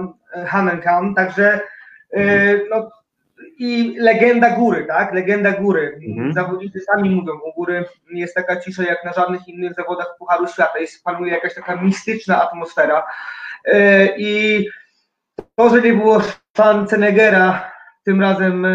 [0.45, 1.59] Hanenkan, także
[2.13, 2.89] e, no,
[3.59, 5.13] i legenda góry, tak?
[5.13, 5.99] Legenda góry.
[6.07, 6.33] Mhm.
[6.33, 10.79] Zawodnicy sami mówią, u góry jest taka cisza jak na żadnych innych zawodach Pucharu Świata,
[10.79, 13.05] jest, panuje jakaś taka mistyczna atmosfera
[13.65, 14.65] e, i
[15.55, 17.71] to, że nie było Schwarzeneggera
[18.03, 18.67] tym razem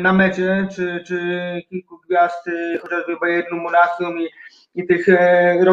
[0.00, 2.50] na mecie, czy, czy kilku gwiazd,
[2.82, 4.28] chociażby Bayernu Monachium i
[4.74, 5.64] i tych e,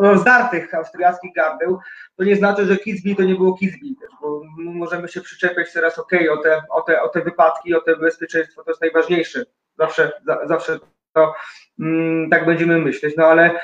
[0.00, 1.78] rozdartych austriackich gardeł,
[2.16, 6.12] to nie znaczy, że Kizbi to nie było Kizbi bo możemy się przyczepiać teraz ok,
[6.32, 9.44] o te, o te, o te wypadki, o te bezpieczeństwo, to jest najważniejsze.
[9.78, 10.12] Zawsze,
[10.44, 10.78] zawsze
[11.12, 11.34] to
[11.80, 13.60] mm, tak będziemy myśleć, no ale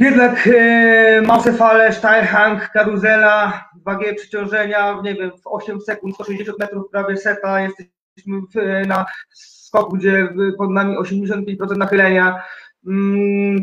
[0.00, 7.16] jednak e, Mausefale, Steilhang, karuzela, wagę przeciążenia, nie wiem, w 8 sekund, 160 metrów prawie
[7.16, 12.42] seta, jesteśmy w, na skoku, gdzie pod nami 85% nachylenia,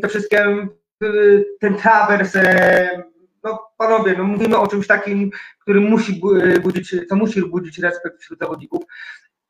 [0.01, 0.67] te wszystkie,
[1.03, 3.03] y, ten trawers, e,
[3.43, 6.21] no panowie, no mówimy o czymś takim, który musi
[6.63, 8.83] budzić, co musi budzić respekt wśród zawodników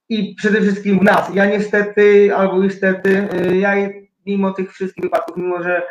[0.09, 1.35] i przede wszystkim w nas.
[1.35, 3.73] Ja niestety, albo niestety, y, ja
[4.25, 5.81] mimo tych wszystkich wypadków, mimo że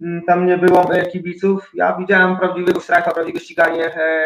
[0.00, 4.24] mm, tam nie było e, kibiców, ja widziałem prawdziwego strajka, prawdziwe ściganie, e,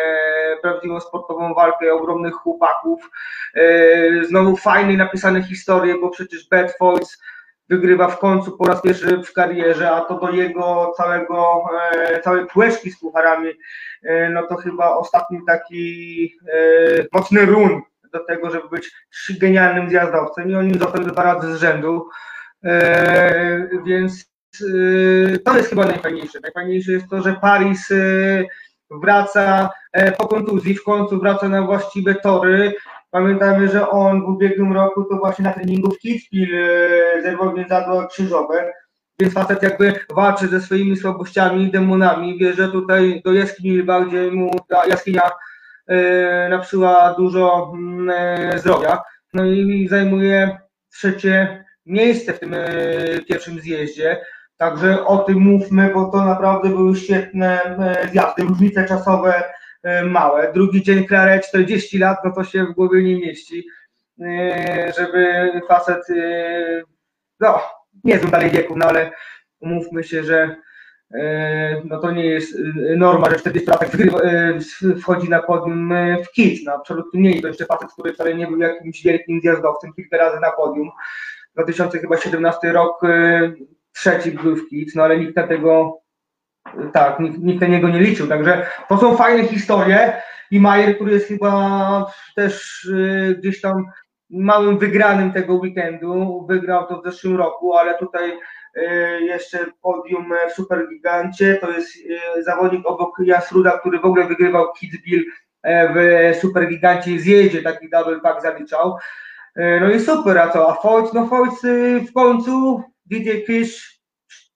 [0.62, 3.10] prawdziwą sportową walkę ogromnych chłopaków,
[4.28, 7.18] znowu fajne napisane historie, bo przecież Bad Boys
[7.68, 12.46] wygrywa w końcu po raz pierwszy w karierze, a to do jego całego, e, całej
[12.46, 13.50] płeszki z pucharami,
[14.02, 16.58] e, no to chyba ostatni taki e,
[17.12, 18.90] mocny run do tego, żeby być
[19.40, 22.08] genialnym zjazdowcem i oni zostali dwa razy z rzędu,
[23.86, 24.36] więc
[25.44, 26.38] to jest chyba najfajniejsze.
[26.42, 27.88] Najfajniejsze jest to, że Paris
[28.90, 29.70] wraca
[30.18, 32.74] po kontuzji, w końcu wraca na właściwe tory,
[33.16, 36.54] Pamiętamy, że on w ubiegłym roku to właśnie na treningu w Kitzbühel
[37.18, 38.72] e, zerwał więzadło krzyżowe,
[39.20, 44.50] więc facet jakby walczy ze swoimi słabościami, demonami, że tutaj do jaskini Lwa, gdzie mu
[44.68, 45.30] ta jaskinia
[45.86, 49.02] e, napsuła dużo mm, e, zdrowia,
[49.34, 50.58] no i zajmuje
[50.92, 52.66] trzecie miejsce w tym e,
[53.28, 54.20] pierwszym zjeździe.
[54.56, 59.42] Także o tym mówmy, bo to naprawdę były świetne e, zjazdy, różnice czasowe
[60.04, 60.52] małe.
[60.52, 63.66] Drugi dzień Claret 40 lat, no to się w głowie nie mieści,
[64.20, 66.82] e, żeby facet, e,
[67.40, 67.60] no
[68.04, 69.10] nie znam dalej wieku, no ale
[69.60, 70.56] umówmy się, że
[71.84, 72.58] no to nie jest
[72.96, 73.90] norma, że 40 latek
[75.00, 75.94] wchodzi na podium
[76.24, 77.42] w kids, no absolutnie nie.
[77.42, 80.90] To jeszcze facet, który wcale nie był jakimś wielkim zjazdowcem, kilka razy na podium.
[81.54, 83.00] 2017 rok
[83.92, 86.00] trzeci był w kids, no ale nikt na tego
[86.92, 91.12] tak, nikt, nikt na niego nie liczył, także to są fajne historie i Majer, który
[91.12, 93.84] jest chyba też y, gdzieś tam
[94.30, 98.80] małym wygranym tego weekendu, wygrał to w zeszłym roku, ale tutaj y,
[99.22, 101.96] jeszcze podium w Supergigancie, to jest
[102.36, 105.24] y, zawodnik obok Jasruda, który w ogóle wygrywał Kidsville
[105.94, 108.96] w Supergigancie zjedzie, taki double pack zaliczał.
[109.80, 110.70] No i super, a co?
[110.70, 111.54] A Foyt, no Foyt
[112.08, 114.00] w końcu DJ Fish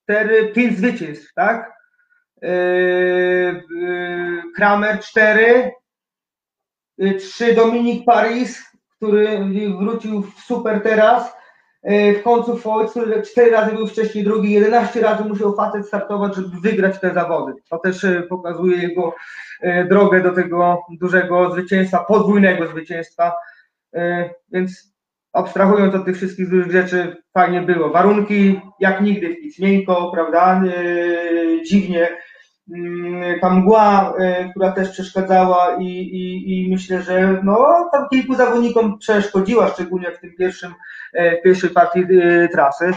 [0.05, 1.80] 4, 5 zwycięstw, tak?
[2.43, 5.73] Yy, yy, Kramer 4,
[7.19, 8.65] 3 yy, Dominik Paris,
[8.97, 9.39] który
[9.79, 11.41] wrócił w super teraz,
[12.19, 16.61] w końcu Foyt, który 4 razy był wcześniej drugi, 11 razy musiał facet startować, żeby
[16.61, 17.53] wygrać te zawody.
[17.71, 19.15] To też pokazuje jego
[19.89, 23.33] drogę do tego dużego zwycięstwa, podwójnego zwycięstwa,
[24.53, 24.95] więc
[25.33, 27.91] abstrahując od tych wszystkich złych rzeczy, fajnie było.
[27.91, 30.63] Warunki jak nigdy w miękko, prawda,
[31.65, 32.09] dziwnie,
[33.41, 38.99] ta mgła, e, która też przeszkadzała i, i, i myślę, że no, tam kilku zawodnikom
[38.99, 40.75] przeszkodziła, szczególnie w tym pierwszym,
[41.13, 42.91] e, w pierwszej partii e, trasy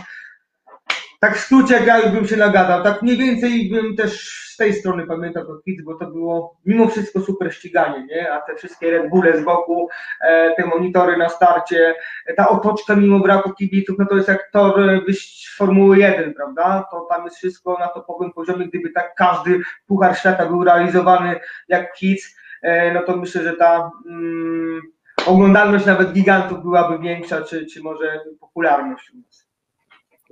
[1.23, 4.73] tak w skrócie, jak ja bym się nagadał, tak mniej więcej bym też z tej
[4.73, 8.31] strony pamiętał to hit, bo to było mimo wszystko super ściganie, nie?
[8.31, 9.89] A te wszystkie Red Bulle z boku,
[10.21, 11.95] e, te monitory na starcie,
[12.37, 16.87] ta otoczka mimo braku kibiców, no to jest jak tor wyjść Formuły 1, prawda?
[16.91, 21.93] To tam jest wszystko na topowym poziomie, gdyby tak każdy puchar świata był realizowany jak
[21.93, 24.81] kids, e, no to myślę, że ta mm,
[25.25, 29.42] oglądalność nawet gigantów byłaby większa, czy, czy może popularność u nas.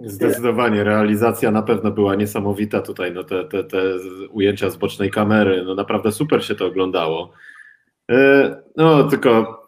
[0.05, 3.83] Zdecydowanie, realizacja na pewno była niesamowita tutaj, no te, te, te
[4.29, 7.31] ujęcia z bocznej kamery, no naprawdę super się to oglądało.
[8.11, 9.61] E, no tylko,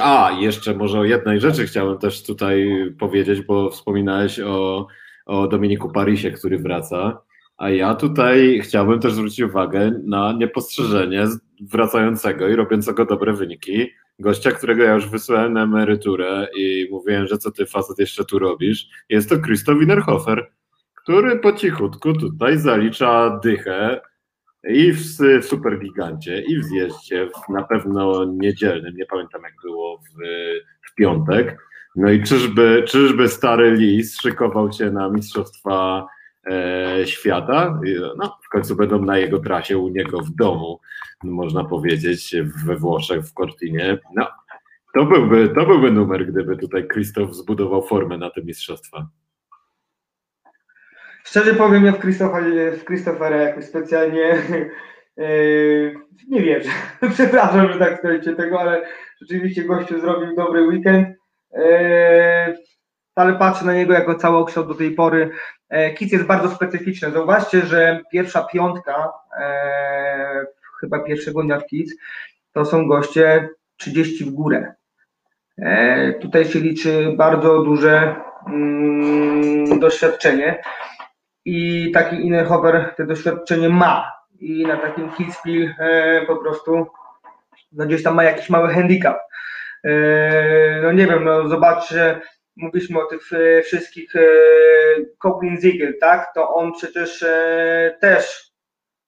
[0.00, 4.86] a jeszcze może o jednej rzeczy chciałem też tutaj powiedzieć, bo wspominałeś o,
[5.26, 7.22] o Dominiku Parisie, który wraca,
[7.56, 11.24] a ja tutaj chciałbym też zwrócić uwagę na niepostrzeżenie
[11.60, 17.38] wracającego i robiącego dobre wyniki gościa, którego ja już wysłałem na emeryturę i mówiłem, że
[17.38, 20.50] co ty facet jeszcze tu robisz, jest to Christoph Wienerhofer,
[20.94, 24.00] który po cichutku tutaj zalicza dychę
[24.68, 25.00] i w,
[25.42, 30.22] Supergigancie, i w zjeździe, w, na pewno niedzielnym, nie pamiętam jak było w,
[30.90, 31.58] w piątek.
[31.96, 36.06] No i czyżby, czyżby stary lis szykował się na Mistrzostwa
[37.04, 37.80] Świata?
[38.18, 40.80] No, w końcu będą na jego trasie u niego w domu
[41.24, 43.98] można powiedzieć, we Włoszech, w Cortinie.
[44.14, 44.28] No,
[44.94, 49.08] to byłby, to byłby numer, gdyby tutaj Krzysztof zbudował formę na te mistrzostwa.
[51.24, 54.42] Szczerze powiem, ja w Krzysztofa, jakoś specjalnie
[55.16, 55.94] yy,
[56.28, 56.70] nie wierzę.
[57.14, 58.82] Przepraszam, że tak stoicie tego, ale
[59.20, 61.08] rzeczywiście gościu zrobił dobry weekend.
[61.52, 62.56] Yy,
[63.20, 65.30] ale patrzę na niego jako całokształt do tej pory.
[65.70, 67.10] Yy, Kic jest bardzo specyficzny.
[67.10, 69.12] Zauważcie, że pierwsza piątka
[70.80, 71.94] chyba pierwszego dnia w Kids,
[72.52, 74.74] to są goście 30 w górę.
[75.58, 78.14] E, tutaj się liczy bardzo duże
[78.46, 80.62] mm, doświadczenie
[81.44, 86.86] i taki Innerhover to doświadczenie ma i na takim Kidsspiel e, po prostu
[87.72, 89.18] no gdzieś tam ma jakiś mały handicap.
[89.84, 89.90] E,
[90.82, 92.20] no nie wiem, no zobaczcie,
[92.56, 94.20] mówiliśmy o tych e, wszystkich e,
[95.22, 96.34] Coplin Ziegel, tak?
[96.34, 98.52] To on przecież e, też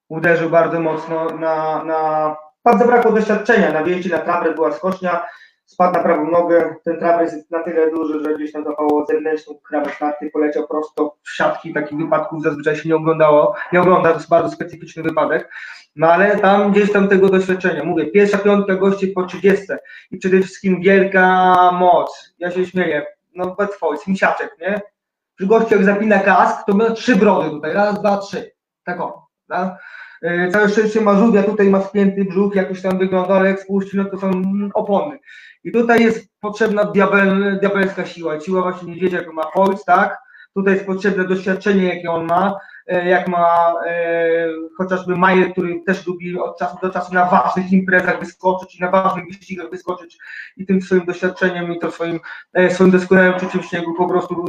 [0.08, 5.26] uderzył bardzo mocno na, na bardzo zabrakło doświadczenia, na wjeździe na trawę była skocznia,
[5.66, 9.54] spadł na prawą nogę, ten trawers jest na tyle duży, że gdzieś tam zapało zewnętrzną
[9.68, 14.16] krawę starty, poleciał prosto w siatki, takich wypadków zazwyczaj się nie oglądało, nie ogląda, to
[14.16, 15.50] jest bardzo specyficzny wypadek,
[15.96, 19.66] no ale tam gdzieś tam tego doświadczenia, mówię, pierwsza piątka gości po 30
[20.10, 24.80] i przede wszystkim wielka moc, ja się śmieję, no Betfoys, misiaczek, nie?
[25.34, 28.52] Przy gościu jak zapina kask, to ma trzy brody tutaj, raz, dwa, trzy,
[28.84, 29.78] tak o, tak?
[30.52, 34.04] Całe szczęście ma żółwia, tutaj ma spięty brzuch, jakoś tam wygląda, ale jak spuści, no
[34.04, 34.42] to są
[34.74, 35.18] opony.
[35.64, 40.18] I tutaj jest potrzebna diabel, diabelska siła, siła właśnie niedźwiedzia, jaką ma Holz, tak?
[40.54, 46.06] Tutaj jest potrzebne doświadczenie, jakie on ma, e, jak ma e, chociażby Majer, który też
[46.06, 50.18] lubi od czasu do czasu na ważnych imprezach wyskoczyć i na ważnych wyścigach wyskoczyć
[50.56, 52.20] i tym swoim doświadczeniem i to swoim,
[52.52, 54.44] e, swoim doskonałym czuciem śniegu po prostu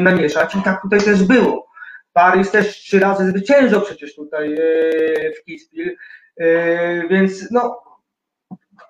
[0.00, 0.54] namieszać.
[0.54, 1.66] I tak tutaj też było.
[2.12, 4.56] Paris też trzy razy zwyciężył przecież tutaj
[5.40, 5.96] w Kispil,
[7.10, 7.82] więc no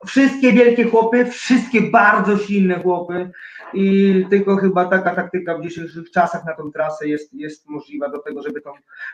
[0.06, 3.30] wszystkie wielkie chłopy, wszystkie bardzo silne chłopy
[3.74, 8.18] i tylko chyba taka taktyka w dzisiejszych czasach na tą trasę jest, jest możliwa do
[8.18, 8.70] tego, żeby tą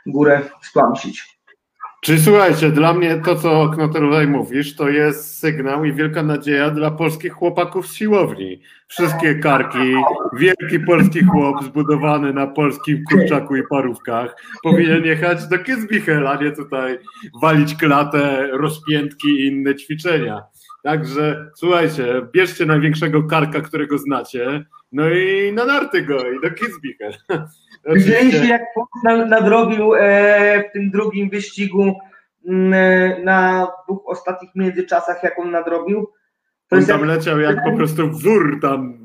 [0.06, 1.40] górę stłamsić.
[2.02, 6.90] Czyli słuchajcie, dla mnie to, co Knoterlej mówisz, to jest sygnał i wielka nadzieja dla
[6.90, 8.62] polskich chłopaków z siłowni.
[8.90, 9.94] Wszystkie karki,
[10.32, 16.52] wielki polski chłop zbudowany na polskim kurczaku i parówkach powinien jechać do Kitzbichel, a nie
[16.52, 16.98] tutaj
[17.42, 20.42] walić klatę, rozpiętki i inne ćwiczenia.
[20.82, 27.12] Także słuchajcie, bierzcie największego karka, którego znacie, no i na narty go i do Kitzbichel.
[27.94, 28.62] Widzieliście, jak
[29.28, 31.98] nadrobił e, w tym drugim wyścigu
[32.48, 36.06] mm, e, na dwóch ostatnich międzyczasach, jak on nadrobił?
[36.70, 37.08] To on tam jak...
[37.08, 38.98] leciał jak po prostu wór tam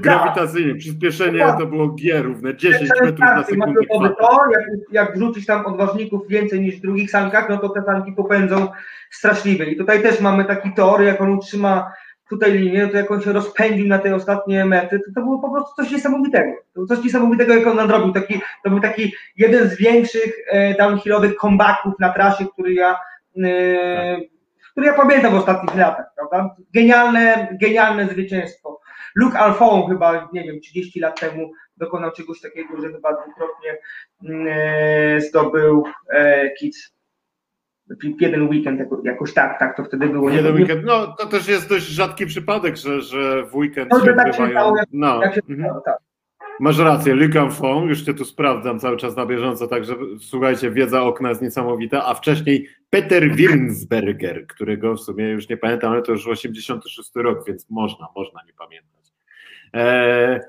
[0.00, 3.80] grawitacyjnie, przyspieszenie to było G równe 10 metrów na sekundę.
[4.18, 8.12] To, jak, jak wrzucić tam odważników więcej niż w drugich sankach, no to te sanki
[8.12, 8.68] popędzą
[9.10, 9.64] straszliwie.
[9.64, 11.92] I tutaj też mamy taki tor, jak on utrzyma
[12.30, 15.50] tutaj linię, to jak on się rozpędził na tej ostatniej mety, to, to było po
[15.50, 16.52] prostu coś niesamowitego.
[16.52, 18.12] To było coś niesamowitego, jak on nadrobił.
[18.12, 22.96] Taki, to był taki jeden z większych e, downhillowych comebacków na trasie, który ja,
[23.44, 24.31] e,
[24.72, 26.56] który ja pamiętam w ostatnich latach, prawda?
[26.74, 28.80] Genialne, genialne zwycięstwo.
[29.14, 33.78] Luke Alfon chyba, nie wiem, 30 lat temu dokonał czegoś takiego, że chyba dwukrotnie
[34.24, 36.92] mm, e, zdobył e, Kids
[38.20, 40.30] jeden weekend jakoś tak, tak to wtedy było.
[40.30, 44.14] Jeden weekend, no to też jest dość rzadki przypadek, że, że w weekend no, się
[44.14, 44.36] tak.
[44.36, 45.22] Się stało, jak, no.
[45.22, 45.74] Jak się mhm.
[45.84, 45.98] tak.
[46.60, 51.02] Masz rację, Lucan Fong, już cię tu sprawdzam cały czas na bieżąco, także słuchajcie, wiedza
[51.02, 56.12] okna jest niesamowita, a wcześniej Peter Wilmsberger, którego w sumie już nie pamiętam, ale to
[56.12, 59.12] już 86 rok, więc można, można nie pamiętać.
[59.72, 60.40] Eee,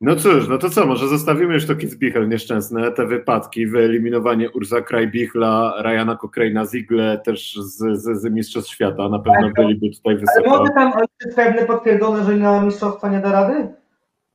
[0.00, 4.80] no cóż, no to co, może zostawimy już to Kitzbichel nieszczęsne, te wypadki, wyeliminowanie Urza
[4.80, 10.16] Krajbichla, Ryana Cochrana, Zigle też z, z, z Mistrzostw Świata, na pewno tak, byliby tutaj
[10.16, 10.50] wysoko.
[10.50, 10.92] Ale może tam
[11.24, 13.68] jest pewne potwierdzone, że na Mistrzostwa nie da rady?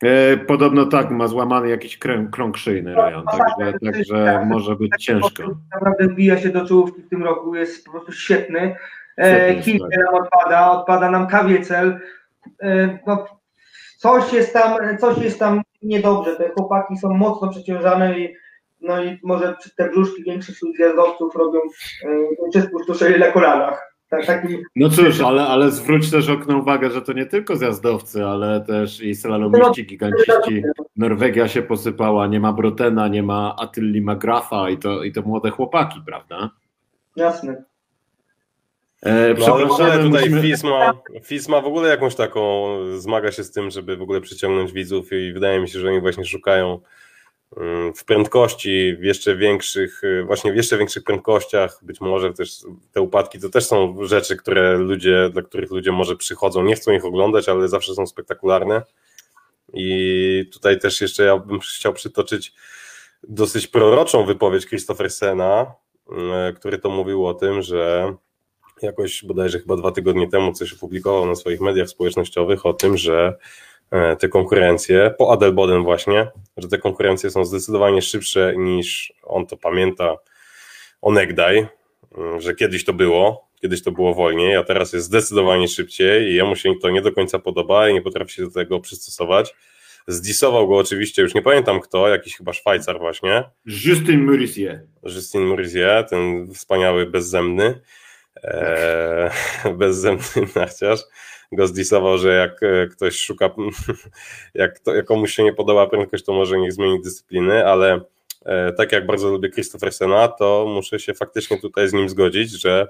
[0.03, 4.45] E, podobno tak, ma złamany jakiś kręg, krąg szyjny Ryan, no, także, tak, także tak,
[4.45, 5.43] może być ciężko.
[5.73, 8.75] Naprawdę wbija się do czołówki w tym roku, jest po prostu świetny.
[9.17, 11.99] E, Kim nam odpada, odpada nam Kawiecel.
[12.61, 13.25] E, no,
[13.97, 16.35] coś jest tam, coś jest tam niedobrze.
[16.35, 18.35] Te chłopaki są mocno przeciążane i
[18.81, 21.59] no i może te brzuszki większych zjazdowców robią
[22.55, 23.94] yy, spustoszeli na kolanach.
[24.75, 29.01] No cóż, ale, ale zwróć też okno uwagę, że to nie tylko zjazdowcy, ale też
[29.01, 30.63] i slalomiści, no, giganciści.
[30.97, 35.49] Norwegia się posypała, nie ma Brotena, nie ma Attilli Magrafa i to, i to młode
[35.49, 36.49] chłopaki, prawda?
[37.15, 37.63] Jasne.
[39.03, 40.41] E, no, ale w ogóle tutaj musimy...
[40.41, 45.11] FISMA, FISMA w ogóle jakąś taką zmaga się z tym, żeby w ogóle przyciągnąć widzów
[45.11, 46.79] i wydaje mi się, że oni właśnie szukają
[47.95, 52.59] w prędkości w jeszcze większych, właśnie w jeszcze większych prędkościach, być może też
[52.91, 56.91] te upadki to też są rzeczy, które ludzie, dla których ludzie może przychodzą, nie chcą
[56.91, 58.81] ich oglądać, ale zawsze są spektakularne.
[59.73, 62.53] I tutaj też jeszcze ja bym chciał przytoczyć
[63.23, 65.73] dosyć proroczą wypowiedź Christophersena,
[66.11, 68.13] mm, który to mówił o tym, że
[68.81, 73.37] jakoś bodajże chyba dwa tygodnie temu coś opublikował na swoich mediach społecznościowych o tym, że
[74.19, 80.15] te konkurencje, po Adelboden właśnie, że te konkurencje są zdecydowanie szybsze niż on to pamięta
[81.01, 81.67] onegdaj,
[82.17, 86.35] mm, że kiedyś to było, kiedyś to było wolniej, a teraz jest zdecydowanie szybciej i
[86.35, 89.55] jemu się to nie do końca podoba i nie potrafi się do tego przystosować.
[90.07, 93.43] Zdisował go oczywiście, już nie pamiętam kto, jakiś chyba Szwajcar właśnie.
[93.65, 94.81] Justin Murisier.
[95.03, 97.81] Justin Murisier, ten wspaniały, bezzemny.
[98.43, 99.31] Eee,
[99.79, 100.99] bezzębny narciarz
[101.51, 103.49] go zdisował, że jak e, ktoś szuka,
[104.53, 108.01] jak, to, jak komuś się nie podoba prędkość, to może niech zmieni dyscypliny, ale
[108.45, 112.87] e, tak jak bardzo lubię Christophersena, to muszę się faktycznie tutaj z nim zgodzić, że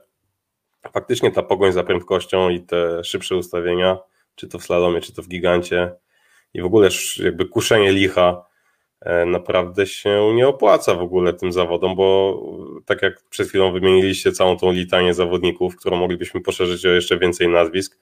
[0.93, 3.97] faktycznie ta pogoń za prędkością i te szybsze ustawienia,
[4.35, 5.91] czy to w slalomie, czy to w gigancie
[6.53, 6.89] i w ogóle
[7.19, 8.45] jakby kuszenie licha
[9.05, 12.39] E, naprawdę się nie opłaca w ogóle tym zawodom, bo
[12.85, 17.47] tak jak przed chwilą wymieniliście całą tą litanię zawodników, którą moglibyśmy poszerzyć o jeszcze więcej
[17.47, 17.99] nazwisk,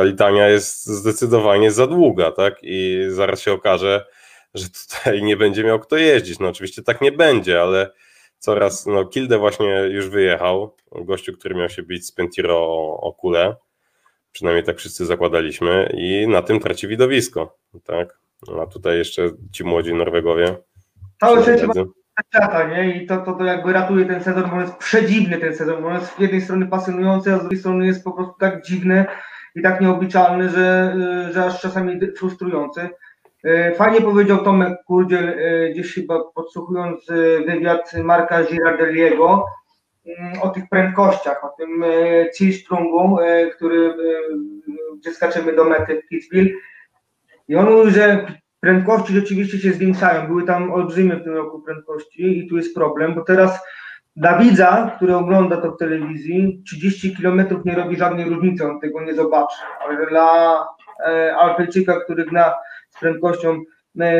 [0.00, 2.54] ta litania jest zdecydowanie za długa, tak?
[2.62, 4.06] I zaraz się okaże,
[4.54, 6.38] że tutaj nie będzie miał kto jeździć.
[6.38, 7.90] No oczywiście tak nie będzie, ale
[8.38, 13.12] coraz, no Kilde właśnie już wyjechał, gościu, który miał się bić z Pentiro o, o
[13.12, 13.56] kulę,
[14.32, 18.18] przynajmniej tak wszyscy zakładaliśmy i na tym traci widowisko, tak?
[18.62, 20.56] A tutaj jeszcze ci młodzi Norwegowie.
[21.20, 21.58] Cały świat
[22.34, 22.96] świata, nie?
[22.96, 25.88] I to, to, to jakby ratuje ten sezon, bo on jest przedziwny ten sezon, bo
[25.88, 29.06] on jest z jednej strony pasjonujący, a z drugiej strony jest po prostu tak dziwny
[29.54, 30.96] i tak nieobliczalny, że,
[31.32, 32.88] że aż czasami frustrujący.
[33.44, 37.06] E, fajnie powiedział Tomek Kurdziel, e, gdzieś chyba podsłuchując
[37.46, 39.44] wywiad Marka Girardelliego,
[40.06, 41.84] mm, o tych prędkościach, o tym
[42.38, 43.18] Zielsprungu,
[43.56, 43.94] który,
[45.00, 46.48] gdzie skaczemy do mety w Kitzbühel.
[47.48, 48.26] I on mówił, że
[48.60, 50.26] prędkości rzeczywiście się zwiększają.
[50.26, 53.60] Były tam olbrzymie w tym roku prędkości i tu jest problem, bo teraz
[54.16, 59.04] dla widza, który ogląda to w telewizji, 30 km nie robi żadnej różnicy, on tego
[59.04, 59.56] nie zobaczy.
[59.80, 60.58] Ale dla
[61.06, 62.54] e, Alpejczyka, który gna
[62.90, 63.60] z prędkością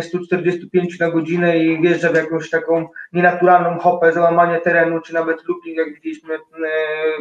[0.00, 5.48] 145 e, na godzinę i wjeżdża w jakąś taką nienaturalną hopę, załamanie terenu, czy nawet
[5.48, 6.38] looping, jak widzieliśmy e,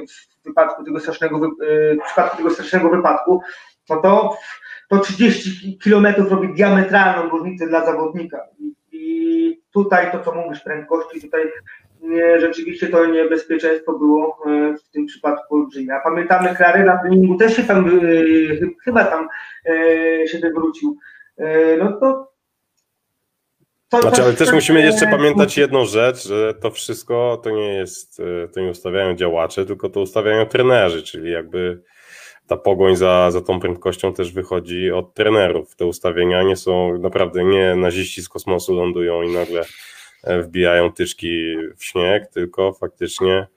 [0.08, 3.42] w wypadku tego strasznego, w przypadku tego strasznego wypadku,
[3.90, 4.38] no to,
[4.90, 8.48] to 30 km robi diametralną różnicę dla zawodnika.
[8.92, 11.52] I tutaj to, co mówisz, prędkości, tutaj
[12.40, 15.94] rzeczywiście to niebezpieczeństwo było e, w tym przypadku olbrzymie.
[15.94, 17.92] A pamiętamy, Klary na treningu też się tam, e,
[18.84, 19.28] chyba tam
[19.66, 20.98] e, się wywrócił.
[21.80, 22.30] No to
[23.90, 28.22] to, znaczy, ale też musimy jeszcze pamiętać jedną rzecz, że to wszystko to nie jest,
[28.54, 31.82] to nie ustawiają działacze, tylko to ustawiają trenerzy, czyli jakby
[32.48, 35.76] ta pogoń za, za tą prędkością też wychodzi od trenerów.
[35.76, 39.66] Te ustawienia nie są naprawdę nie naziści z kosmosu lądują i nagle
[40.24, 43.48] wbijają tyczki w śnieg, tylko faktycznie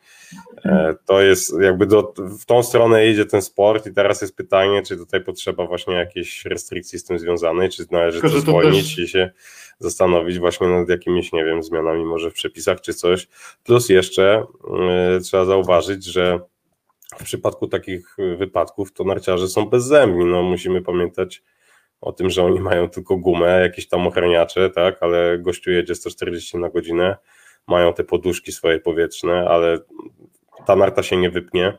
[0.65, 4.83] e, to jest jakby do, w tą stronę idzie ten sport i teraz jest pytanie,
[4.83, 9.05] czy tutaj potrzeba właśnie jakiejś restrykcji z tym związanej, czy należy to zwolnić też...
[9.05, 9.31] i się
[9.79, 13.29] zastanowić właśnie nad jakimiś, nie wiem, zmianami może w przepisach czy coś.
[13.65, 14.45] Plus jeszcze
[15.17, 16.41] y, trzeba zauważyć, że
[17.21, 21.43] w przypadku takich wypadków to narciarze są bezzębni, no musimy pamiętać
[22.03, 26.59] o tym, że oni mają tylko gumę, jakieś tam ochraniacze, tak, ale gościu jedzie 140
[26.59, 27.17] na godzinę,
[27.67, 29.79] mają te poduszki swoje powietrzne, ale
[30.67, 31.79] ta narta się nie wypnie.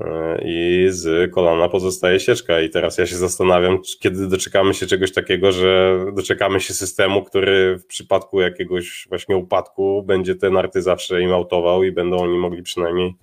[0.00, 2.60] E, i z kolana pozostaje sieczka.
[2.60, 7.78] I teraz ja się zastanawiam, kiedy doczekamy się czegoś takiego, że doczekamy się systemu, który
[7.78, 12.62] w przypadku jakiegoś właśnie upadku będzie te narty zawsze im autował i będą oni mogli
[12.62, 13.14] przynajmniej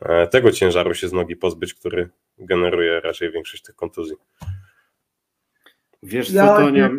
[0.00, 2.08] e, tego ciężaru się z nogi pozbyć, który
[2.38, 4.16] generuje raczej większość tych kontuzji.
[6.02, 6.90] Wiesz ja, co, to nie...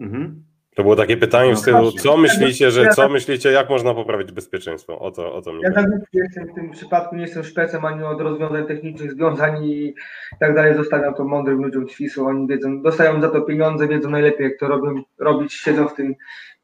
[0.00, 0.44] Mhm.
[0.76, 4.98] To było takie pytanie w stylu, co myślicie, że co myślicie, jak można poprawić bezpieczeństwo?
[4.98, 8.02] O to, o to mi Ja tak jestem w tym przypadku, nie jestem szpecem ani
[8.02, 9.94] od rozwiązań technicznych, związań i
[10.40, 10.74] tak dalej.
[10.76, 14.68] Zostawiam to mądrym ludziom ćwisu, oni wiedzą, dostają za to pieniądze, wiedzą najlepiej, jak to
[14.68, 16.14] robią, robić, siedzą w tym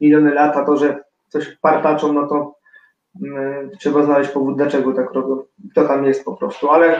[0.01, 0.65] miliony lata.
[0.65, 2.55] To, że coś partaczą, no to
[3.21, 5.43] yy, trzeba znaleźć powód, dlaczego tak robią.
[5.75, 6.99] To tam jest po prostu, ale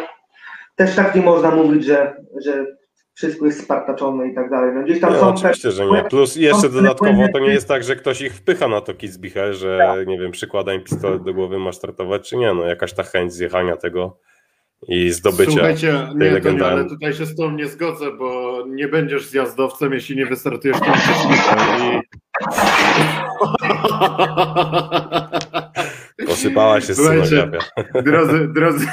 [0.75, 2.78] też tak nie można mówić, że, że
[3.19, 4.71] wszystko jest spartaczone i tak dalej.
[4.75, 5.71] No gdzieś tam nie, są oczywiście, te...
[5.71, 6.03] że nie.
[6.03, 9.77] Plus jeszcze dodatkowo to nie jest tak, że ktoś ich wpycha na to Kitzbichel, że
[9.77, 10.07] tak.
[10.07, 12.53] nie wiem, przykłada im pistolet do głowy, ma startować, czy nie.
[12.53, 14.17] No jakaś ta chęć zjechania tego
[14.87, 18.87] i zdobycia Słuchajcie, tej nie, nie, ale tutaj się z tą nie zgodzę, bo nie
[18.87, 20.93] będziesz zjazdowcem, jeśli nie wystartujesz tym
[21.79, 21.99] i...
[26.27, 27.51] Posypała się Słuchajcie,
[28.03, 28.87] drodzy, drodzy,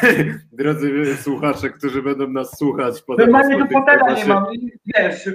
[0.52, 3.02] drodzy słuchacze, którzy będą nas słuchać.
[3.18, 4.46] Normalnie do fotela nie mam,
[4.96, 5.30] wiesz.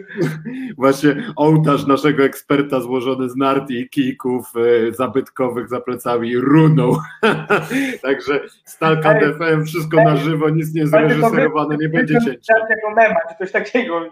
[0.77, 6.97] Właśnie ołtarz naszego eksperta złożony z nart i kijków e, zabytkowych za plecami runął.
[8.01, 12.53] Także Stalka DFM, wszystko na żywo, nic nie zreżyserowane, nie będzie cięcia.
[12.53, 14.01] Takiego mema, czy coś takiego.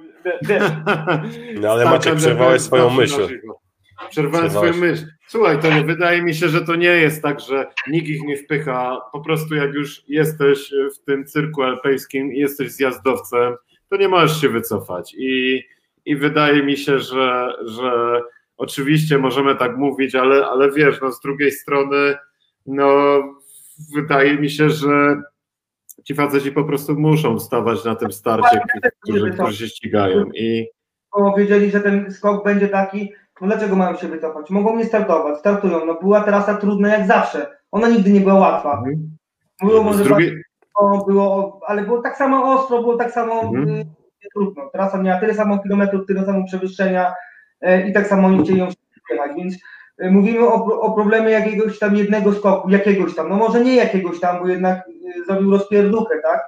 [1.62, 3.40] No ale Maciek przerwałeś swoją myśl.
[4.10, 5.06] Przerwałem swoją myśl.
[5.28, 8.38] Słuchaj, to nie, wydaje mi się, że to nie jest tak, że nikt ich nie
[8.38, 9.02] wpycha.
[9.12, 13.56] Po prostu jak już jesteś w tym cyrku alpejskim i jesteś zjazdowcem,
[13.90, 15.16] to nie możesz się wycofać.
[15.18, 15.64] I,
[16.06, 18.22] i wydaje mi się, że, że
[18.58, 22.16] oczywiście możemy tak mówić, ale, ale wiesz, no z drugiej strony,
[22.66, 23.20] no
[23.96, 25.22] wydaje mi się, że
[26.04, 28.62] ci faceci po prostu muszą stawać na tym starcie,
[29.04, 30.26] którzy, którzy się ścigają.
[30.34, 30.68] I...
[31.18, 34.50] Bo wiedzieli, że ten skok będzie taki, no dlaczego mają się wycofać?
[34.50, 35.86] Mogą nie startować, startują.
[35.86, 37.58] No była trasa trudna jak zawsze.
[37.72, 38.78] Ona nigdy nie była łatwa.
[38.78, 39.18] Mhm.
[39.64, 40.44] Było może drugiej...
[41.08, 43.70] było, ale było tak samo ostro, było tak samo mhm.
[43.70, 43.86] y,
[44.34, 44.70] trudno.
[44.74, 47.14] Trasa miała tyle samo kilometrów, tyle samo przewyższenia
[47.68, 48.68] y, i tak samo oni chcieli ją
[49.12, 49.56] jechać, więc
[50.04, 54.20] y, mówimy o, o problemie jakiegoś tam jednego skoku, jakiegoś tam, no może nie jakiegoś
[54.20, 56.42] tam, bo jednak y, zrobił rozpierduchę, tak?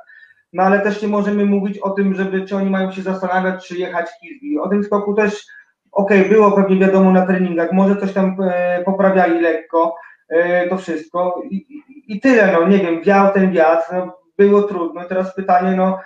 [0.53, 3.77] No ale też nie możemy mówić o tym, żeby czy oni mają się zastanawiać, czy
[3.77, 4.59] jechać Kizbi.
[4.59, 5.45] O tym skoku też
[5.91, 9.95] okej, okay, było pewnie wiadomo na treningach, może coś tam e, poprawiali lekko,
[10.29, 11.41] e, to wszystko.
[11.49, 15.99] I, i, tyle, no nie wiem, wiał ten wiatr, no, było trudno, teraz pytanie, no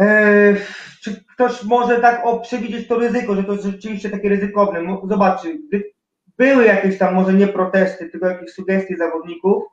[0.00, 0.54] e,
[1.02, 5.02] czy ktoś może tak o, przewidzieć to ryzyko, że to jest rzeczywiście takie ryzykowne, no,
[5.04, 5.48] zobaczcie,
[6.38, 9.64] były jakieś tam może nie protesty, tylko jakieś sugestie zawodników,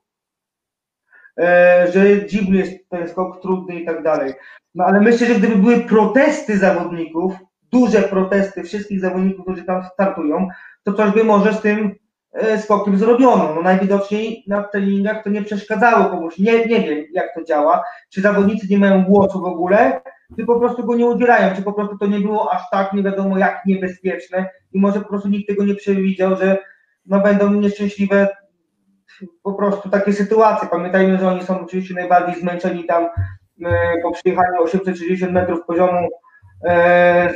[1.39, 4.33] e, że dziwny jest ten skok, trudny i tak dalej,
[4.75, 7.33] no ale myślę, że gdyby były protesty zawodników,
[7.71, 10.47] duże protesty wszystkich zawodników, którzy tam startują,
[10.83, 11.95] to coś by może z tym
[12.33, 13.55] e, skokiem zrobiono.
[13.55, 16.37] No najwidoczniej na treningach to nie przeszkadzało komuś.
[16.37, 17.83] Nie, nie wiem, jak to działa.
[18.09, 20.01] Czy zawodnicy nie mają głosu w ogóle,
[20.39, 23.03] czy po prostu go nie udzielają, czy po prostu to nie było aż tak nie
[23.03, 26.57] wiadomo jak niebezpieczne i może po prostu nikt tego nie przewidział, że
[27.05, 28.27] no będą nieszczęśliwe
[29.43, 30.69] po prostu takie sytuacje.
[30.71, 33.03] Pamiętajmy, że oni są oczywiście najbardziej zmęczeni tam
[33.65, 36.09] e, po przyjechaniu 860 metrów poziomu e,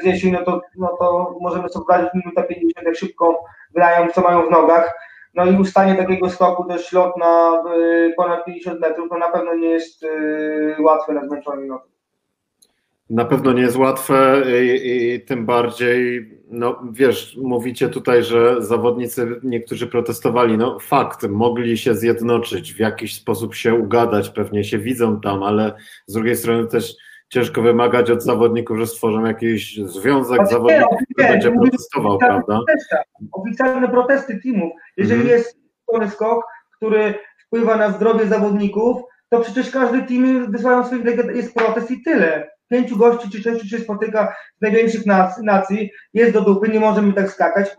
[0.01, 4.21] z jesieni, no to, no to możemy sobie wyobrazić minuta 50, jak szybko grają, co
[4.21, 4.93] mają w nogach.
[5.34, 9.55] No i ustanie takiego skoku, też lot na e, ponad 50 metrów, to na pewno
[9.55, 10.05] nie jest
[10.80, 11.95] łatwe na zmęczonej nogi.
[13.09, 19.39] Na pewno nie jest łatwe i, i, tym bardziej, no wiesz, mówicie tutaj, że zawodnicy
[19.43, 20.57] niektórzy protestowali.
[20.57, 25.73] No fakt, mogli się zjednoczyć, w jakiś sposób się ugadać, pewnie się widzą tam, ale
[26.05, 26.95] z drugiej strony też
[27.36, 32.59] ciężko wymagać od zawodników, że stworzą jakiś związek znaczy, zawodników, który będzie protestował, prawda?
[33.31, 34.71] oficjalne protesty teamów.
[34.97, 35.39] Jeżeli mhm.
[35.39, 35.57] jest
[36.13, 37.13] skok, który
[37.47, 41.05] wpływa na zdrowie zawodników, to przecież każdy team wysyłają swoich
[41.36, 45.05] jest protest i tyle pięciu gości czy sześciu się spotyka z największych
[45.43, 47.78] nacji, jest do dupy, nie możemy tak skakać,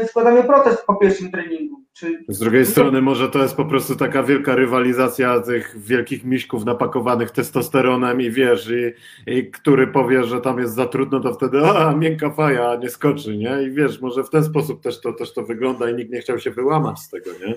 [0.00, 1.82] e, składamy protest po pierwszym treningu.
[1.92, 2.24] Czy...
[2.28, 7.30] Z drugiej strony może to jest po prostu taka wielka rywalizacja tych wielkich miśków napakowanych
[7.30, 8.92] testosteronem i wiesz, i,
[9.32, 13.36] i który powie, że tam jest za trudno, to wtedy a, miękka faja, nie skoczy,
[13.36, 13.62] nie?
[13.62, 16.38] I wiesz, może w ten sposób też to, też to wygląda i nikt nie chciał
[16.38, 17.54] się wyłamać z tego, nie?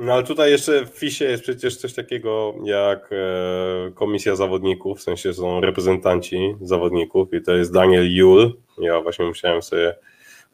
[0.00, 5.02] No ale tutaj jeszcze w FISie jest przecież coś takiego jak e, komisja zawodników, w
[5.02, 8.52] sensie są reprezentanci zawodników i to jest Daniel Jul.
[8.78, 9.94] Ja właśnie musiałem sobie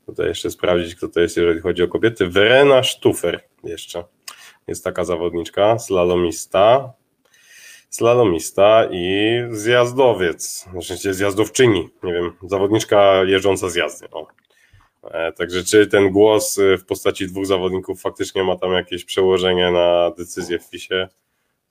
[0.06, 2.28] tutaj jeszcze sprawdzić, kto to jest, jeżeli chodzi o kobiety.
[2.28, 4.04] Verena Stufer jeszcze
[4.68, 6.92] jest taka zawodniczka, slalomista,
[7.90, 14.10] slalomista i zjazdowiec, znaczy zjazdowczyni, nie wiem, zawodniczka jeżdżąca z jazdy.
[14.10, 14.43] O.
[15.10, 19.70] E, także czy ten głos y, w postaci dwóch zawodników faktycznie ma tam jakieś przełożenie
[19.70, 21.08] na decyzję w FISie?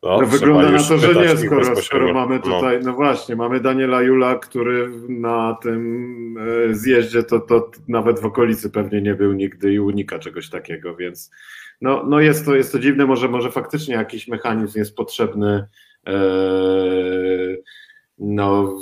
[0.03, 2.41] To no, wygląda na to, że nie, skoro, skoro mamy no.
[2.41, 2.85] tutaj, no.
[2.85, 2.93] no.
[2.93, 6.37] właśnie, mamy Daniela Jula, który na tym
[6.69, 10.95] e, zjeździe to, to nawet w okolicy pewnie nie był nigdy i unika czegoś takiego,
[10.95, 11.31] więc
[11.81, 15.67] no, no jest, to, jest to dziwne, może, może faktycznie jakiś mechanizm jest potrzebny
[16.07, 16.13] e,
[18.17, 18.77] no,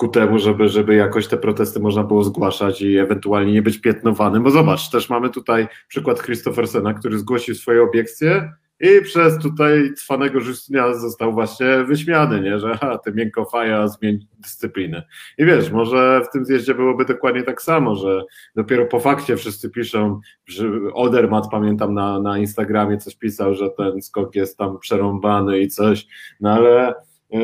[0.00, 4.42] ku temu, żeby, żeby jakoś te protesty można było zgłaszać i ewentualnie nie być piętnowanym.
[4.42, 10.38] Bo zobacz, też mamy tutaj przykład Christophersena, który zgłosił swoje obiekcje i przez tutaj cwanego
[10.38, 12.58] Justynia został właśnie wyśmiany, nie?
[12.58, 15.02] że ha, ty miękkofaja, zmień dyscyplinę.
[15.38, 18.22] I wiesz, może w tym zjeździe byłoby dokładnie tak samo, że
[18.56, 24.02] dopiero po fakcie wszyscy piszą, że Odermat, pamiętam na, na Instagramie coś pisał, że ten
[24.02, 26.06] skok jest tam przerąbany i coś,
[26.40, 26.94] no ale
[27.32, 27.38] E,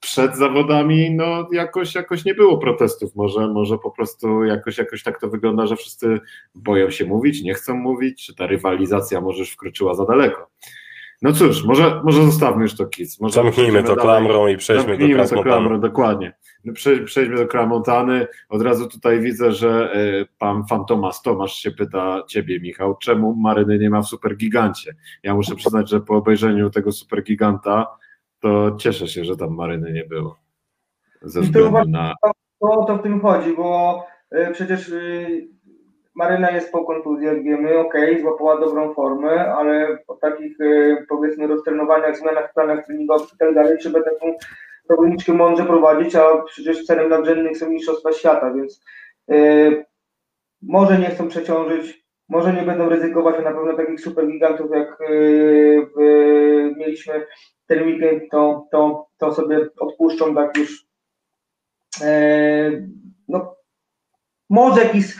[0.00, 3.16] przed zawodami no jakoś, jakoś nie było protestów.
[3.16, 6.20] Może, może po prostu jakoś, jakoś tak to wygląda, że wszyscy
[6.54, 10.50] boją się mówić, nie chcą mówić, czy ta rywalizacja może już wkroczyła za daleko.
[11.22, 13.20] No cóż, może, może zostawmy już to kic.
[13.20, 16.32] Może Zamknijmy to klamrą i przejdźmy Zamknijmy do to klamrą, dokładnie.
[16.64, 16.72] No,
[17.04, 18.26] przejdźmy do Kramontany.
[18.48, 23.78] Od razu tutaj widzę, że e, pan Fantomas Tomasz się pyta ciebie, Michał, czemu Maryny
[23.78, 24.94] nie ma w Supergigancie?
[25.22, 27.86] Ja muszę przyznać, że po obejrzeniu tego Supergiganta
[28.40, 30.36] to cieszę się, że tam maryny nie było.
[31.22, 32.14] Ze względu na.
[32.60, 35.48] To, to w tym chodzi, bo y, przecież y,
[36.14, 41.46] Maryna jest po kontuzji, jak wiemy, ok, złapała dobrą formę, ale po takich y, powiedzmy
[41.46, 44.34] roztrenowaniach, zmianach w planach treningowych i tak dalej, trzeba taką
[44.84, 48.84] zawodniczkę mądrze prowadzić, a przecież celem nadrzędnym są Mistrzostwa Świata, więc
[50.62, 54.98] może nie chcą przeciążyć, może nie będą ryzykować, a na pewno takich super gigantów jak
[56.76, 57.26] mieliśmy
[57.66, 60.86] ten weekend, to, to, to sobie odpuszczą tak już.
[62.02, 62.70] E,
[63.28, 63.56] no,
[64.50, 65.16] może jakiś,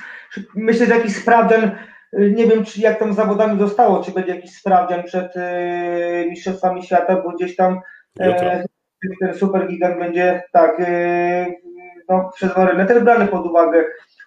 [0.55, 1.71] myślę, że jakiś sprawdzian,
[2.13, 7.23] nie wiem czy jak tam zawodami zostało, czy będzie jakiś sprawdzian przed e, Mistrzostwami Świata,
[7.23, 7.81] bo gdzieś tam
[8.21, 8.65] e,
[9.21, 11.47] ten super gigant będzie tak e,
[12.09, 13.85] no, przez Marynę też brany pod uwagę,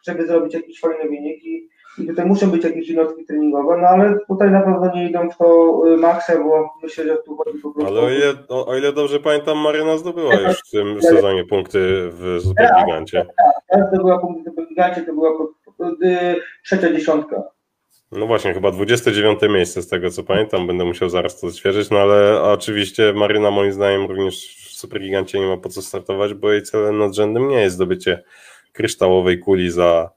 [0.08, 4.20] żeby zrobić jakiś fajny wynik i i tutaj muszą być jakieś jednostki treningowe, no ale
[4.28, 7.72] tutaj na pewno nie idą w to y, maksę, bo myślę, że tu chodzi po
[7.72, 7.92] prostu...
[7.92, 11.80] Ale o ile, o, o ile dobrze pamiętam, Maryna zdobyła już w tym sezonie punkty
[12.12, 13.26] w Supergigancie.
[13.26, 15.32] Tak, tak, zdobyła punkty w Supergigancie, to była
[16.04, 17.44] y, trzecia dziesiątka.
[18.12, 22.00] No właśnie, chyba 29 miejsce z tego co pamiętam, będę musiał zaraz to odświeżyć, no
[22.00, 26.64] ale oczywiście Maryna moim zdaniem również w Supergigancie nie ma po co startować, bo jej
[26.64, 28.24] celem nadrzędnym nie jest zdobycie
[28.74, 30.10] kryształowej kuli za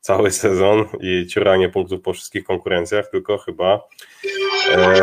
[0.00, 3.80] cały sezon i ciuranie punktów po wszystkich konkurencjach, tylko chyba
[4.72, 4.94] e,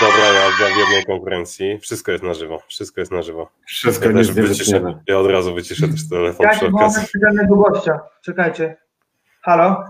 [0.00, 1.78] dobra jazda w jednej konkurencji.
[1.78, 2.62] Wszystko jest na żywo.
[2.68, 3.50] Wszystko jest na żywo.
[3.66, 7.02] Wszystko ja, jest wyciszę, ja od razu wyciszę też telefon ja przy okazji.
[7.22, 8.00] Ja gościa.
[8.22, 8.76] Czekajcie.
[9.42, 9.84] Halo?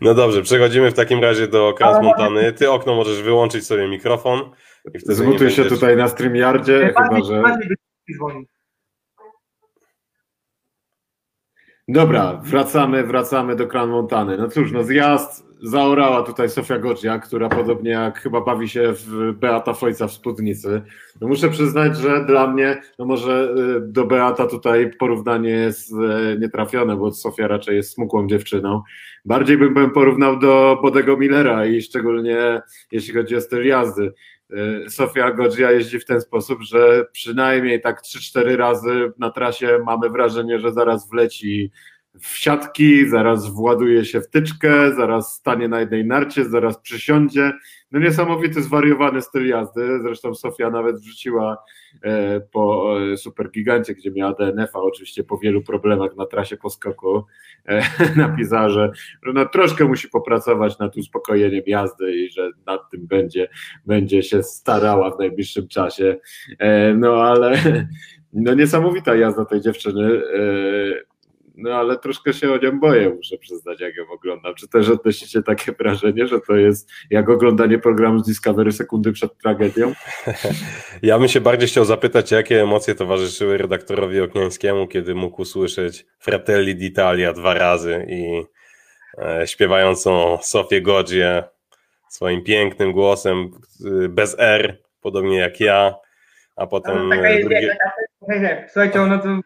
[0.00, 2.52] No dobrze, przechodzimy w takim razie do Kras Montany.
[2.52, 4.50] Ty okno możesz wyłączyć sobie mikrofon.
[4.94, 5.56] I wtedy Zmutuj będziesz...
[5.56, 7.42] się tutaj na StreamYardzie, chyba że...
[11.88, 14.36] Dobra, wracamy, wracamy do Kran Montany.
[14.36, 19.32] No cóż, no zjazd zaorała tutaj Sofia Godzia, która podobnie jak chyba bawi się w
[19.32, 20.82] Beata Fojca w spódnicy.
[21.20, 26.38] No muszę przyznać, że dla mnie, no może y, do Beata tutaj porównanie jest y,
[26.40, 28.82] nietrafione, bo Sofia raczej jest smukłą dziewczyną.
[29.24, 32.60] Bardziej bym porównał do Bodego Millera i szczególnie
[32.92, 34.12] jeśli chodzi o styl jazdy.
[34.52, 40.10] Y, Sofia Godzia jeździ w ten sposób, że przynajmniej tak 3-4 razy na trasie mamy
[40.10, 41.70] wrażenie, że zaraz wleci
[42.20, 47.52] w siatki, zaraz właduje się w tyczkę, zaraz stanie na jednej narcie, zaraz przysiądzie.
[47.96, 50.00] No niesamowity, zwariowany styl jazdy.
[50.02, 51.64] Zresztą Sofia nawet wrzuciła
[52.02, 57.24] e, po e, Supergigancie, gdzie miała DNF-a, oczywiście po wielu problemach na trasie poskoku,
[57.68, 57.82] e,
[58.16, 58.90] napisała, że
[59.34, 63.48] no, troszkę musi popracować nad uspokojeniem jazdy i że nad tym będzie,
[63.86, 66.16] będzie się starała w najbliższym czasie.
[66.94, 67.58] No ale
[68.32, 70.22] no niesamowita jazda tej dziewczyny
[71.56, 74.54] no ale troszkę się o nią boję, muszę przyznać, jak ją oglądam.
[74.54, 79.38] Czy też odnosicie takie wrażenie, że to jest jak oglądanie programu z Discovery sekundy przed
[79.38, 79.92] tragedią?
[81.02, 86.76] Ja bym się bardziej chciał zapytać, jakie emocje towarzyszyły redaktorowi Okniańskiemu, kiedy mógł usłyszeć Fratelli
[86.76, 88.42] d'Italia dwa razy i
[89.18, 91.44] e, śpiewającą Sofię Godzie
[92.08, 93.50] swoim pięknym głosem,
[94.04, 95.94] y, bez R, podobnie jak ja,
[96.56, 97.08] a potem...
[97.08, 97.76] No, taka jest, drugie...
[98.66, 99.40] Słuchajcie, ono to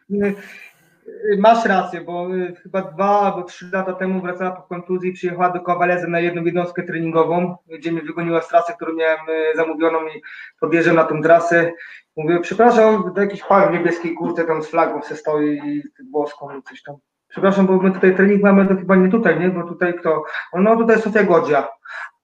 [1.39, 5.51] masz rację, bo y, chyba dwa albo trzy lata temu wracała po kontuzji i przyjechała
[5.51, 9.99] do Kowaleza na jedną jednostkę treningową, gdzie mnie wygoniła z trasy, którą miałem y, zamówioną
[9.99, 10.23] i
[10.61, 11.73] podjeżdżam na tą trasę.
[12.17, 15.83] Mówię, przepraszam, to jakiś pan w niebieskiej kurce tam z flagą se stoi i
[16.13, 16.97] włoską i coś tam.
[17.29, 19.49] Przepraszam, bo my tutaj trening mamy, to chyba nie tutaj, nie?
[19.49, 20.25] Bo tutaj kto?
[20.55, 21.69] No tutaj Sofia Godzia.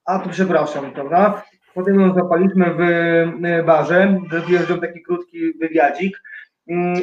[0.04, 1.42] A to przepraszam, prawda?
[1.74, 6.18] Potem ją zapaliśmy w barze, wjeżdżał taki krótki wywiadzik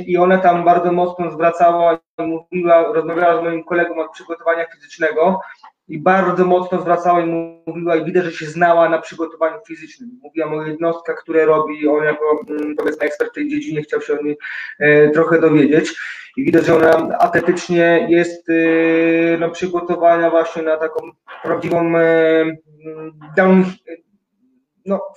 [0.07, 5.39] i ona tam bardzo mocno zwracała i mówiła, rozmawiała z moim kolegą od przygotowania fizycznego
[5.87, 7.25] i bardzo mocno zwracała i
[7.67, 10.19] mówiła i widać, że się znała na przygotowaniu fizycznym.
[10.23, 14.19] Mówiła o jednostkach, które robi, on jako mm, powiedzmy ekspert w tej dziedzinie chciał się
[14.19, 14.37] o niej
[14.79, 15.95] e, trochę dowiedzieć
[16.37, 18.53] i widać, że ona atletycznie jest e,
[19.37, 21.11] no, przygotowana właśnie na taką
[21.43, 22.61] prawdziwą e, mm,
[23.37, 23.65] down,
[24.85, 25.13] no,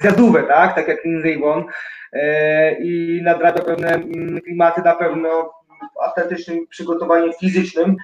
[0.00, 1.64] zjadówę, tak, tak jak Lindsey Vonn
[2.12, 5.52] e, i nadrabia pewne mm, klimaty na pewno
[5.96, 7.96] w atletycznym przygotowaniu fizycznym.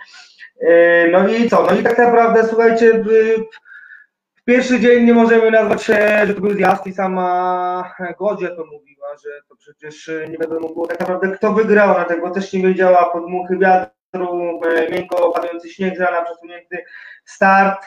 [0.60, 1.62] E, no i co?
[1.62, 6.54] No i tak naprawdę, słuchajcie, w pierwszy dzień nie możemy nazwać się, że to był
[6.54, 11.52] zjazd i sama Godzia to mówiła, że to przecież nie wiadomo było tak naprawdę kto
[11.52, 16.84] wygrał na tego, też nie wiedziała podmuchy wiatru, e, miękko padający śnieg rana, przesunięty
[17.24, 17.86] start,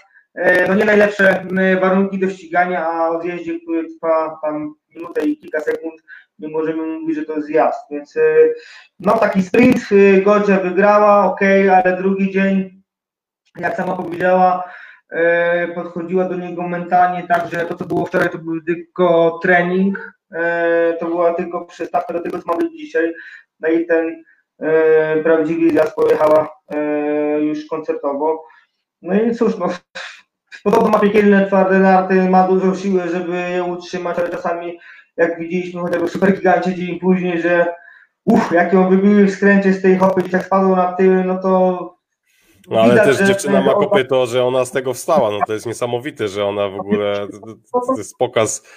[0.67, 1.45] no nie najlepsze
[1.81, 6.03] warunki do ścigania, a o zjeździe, który trwa tam minutę i kilka sekund,
[6.39, 7.81] nie możemy mówić, że to jest zjazd.
[7.91, 8.21] Więc e,
[8.99, 11.39] no taki sprint e, Godzia wygrała, ok,
[11.71, 12.84] ale drugi dzień,
[13.57, 14.73] jak sama powiedziała,
[15.75, 20.13] podchodziła do niego mentalnie tak, że to co było wczoraj to był tylko trening,
[20.99, 23.13] to była tylko przystawka do tego co mamy dzisiaj.
[23.59, 24.23] No i ten
[25.23, 26.55] prawdziwy zjazd pojechała
[27.39, 28.45] już koncertowo.
[29.01, 29.69] No i cóż, no
[30.64, 34.80] Podobno ma piekielne twarde narty, ma dużo siły, żeby je utrzymać, ale czasami,
[35.18, 37.66] jak widzieliśmy chociażby w Supergigancie dzień później, że
[38.26, 41.38] uff, jak ją wybiły w skręcie z tej hopy i tak spadło na tył, no
[41.41, 41.93] to
[42.70, 45.32] no ale Widać, też dziewczyna ma kopyto, że ona z tego wstała.
[45.32, 47.28] No to jest niesamowite, że ona w ogóle.
[47.88, 48.68] To jest pokaz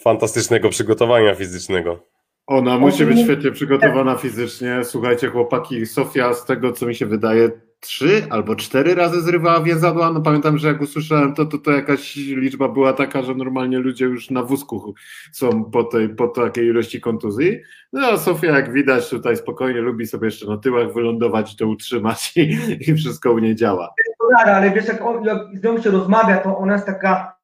[0.00, 1.98] fantastycznego przygotowania fizycznego.
[2.46, 4.84] Ona musi być świetnie przygotowana fizycznie.
[4.84, 7.50] Słuchajcie, chłopaki, Sofia, z tego co mi się wydaje,
[7.80, 10.12] trzy albo cztery razy zrywała więzadła.
[10.12, 14.04] No pamiętam, że jak usłyszałem to, to, to jakaś liczba była taka, że normalnie ludzie
[14.04, 14.94] już na wózku
[15.32, 17.60] są po, tej, po takiej ilości kontuzji.
[17.92, 22.32] No a Sofia, jak widać, tutaj spokojnie lubi sobie jeszcze na tyłach wylądować to utrzymać
[22.36, 22.58] i,
[22.90, 23.94] i wszystko u niej działa.
[24.44, 27.38] Ale wiesz, jak, on, jak z nią się rozmawia, to ona jest taka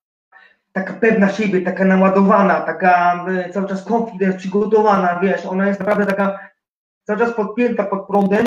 [0.75, 6.07] taka pewna siebie, taka naładowana, taka e, cały czas confidence, przygotowana, wiesz, ona jest naprawdę
[6.07, 6.39] taka
[7.03, 8.47] cały czas podpięta pod prądem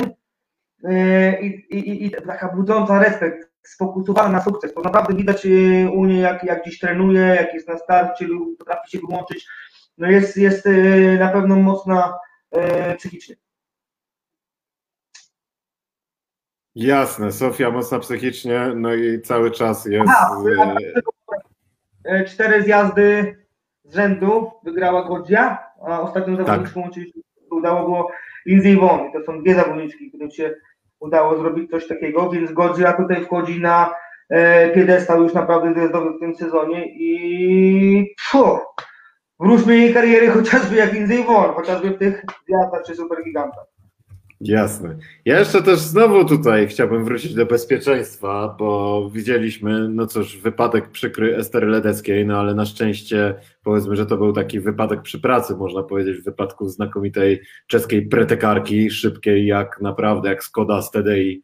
[1.40, 4.74] i, i, i taka budząca respekt, sfokusowana na sukces.
[4.74, 8.58] To naprawdę widać e, u niej, jak, jak dziś trenuje, jak jest na starcie lub
[8.58, 9.46] potrafi się wyłączyć.
[9.98, 10.68] No jest, jest
[11.18, 12.18] na pewno mocna
[12.98, 13.36] psychicznie.
[16.74, 20.10] Jasne, Sofia mocna psychicznie, no i cały czas jest.
[20.10, 20.74] Aha,
[22.08, 23.36] E, cztery zjazdy
[23.84, 26.46] z rzędu wygrała Godzia, a ostatnią tak.
[26.46, 27.02] zawodniczką tak.
[27.50, 28.10] udało było
[28.48, 29.12] Lindsay Vonn.
[29.12, 30.54] To są dwie zawodniczki, które się
[31.00, 33.94] udało zrobić coś takiego, więc Godzilla tutaj wchodzi na
[34.30, 38.58] e, piedestał już naprawdę gwiazdowy w tym sezonie i pfu,
[39.40, 43.77] wróćmy jej kariery chociażby jak Indy Won, chociażby w tych gwiazdach czy supergigantach.
[44.40, 44.96] Jasne.
[45.24, 51.36] Ja jeszcze też znowu tutaj chciałbym wrócić do bezpieczeństwa, bo widzieliśmy, no cóż, wypadek przykry
[51.36, 55.82] Estery Ledeckiej, no ale na szczęście powiedzmy, że to był taki wypadek przy pracy, można
[55.82, 61.42] powiedzieć, w wypadku znakomitej czeskiej pretekarki, szybkiej jak naprawdę, jak Skoda z TDI.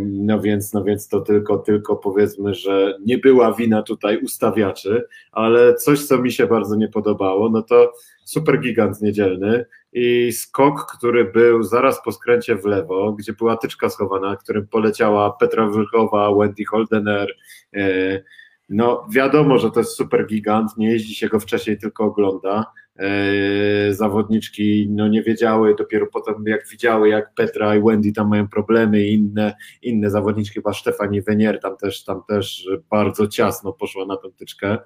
[0.00, 5.74] No więc, no więc to tylko, tylko powiedzmy, że nie była wina tutaj ustawiaczy, ale
[5.74, 7.92] coś, co mi się bardzo nie podobało, no to
[8.24, 13.88] super gigant niedzielny i skok, który był zaraz po skręcie w lewo, gdzie była tyczka
[13.88, 17.34] schowana, którym poleciała Petra Wilkowa, Wendy Holdener.
[17.74, 18.22] E,
[18.68, 22.72] no wiadomo, że to jest super gigant, nie jeździ się go wcześniej, tylko ogląda.
[22.98, 28.48] E, zawodniczki no nie wiedziały, dopiero potem jak widziały, jak Petra i Wendy tam mają
[28.48, 34.06] problemy i inne, inne zawodniczki, chyba Stefani Wenier tam też, tam też bardzo ciasno poszła
[34.06, 34.78] na tę tyczkę.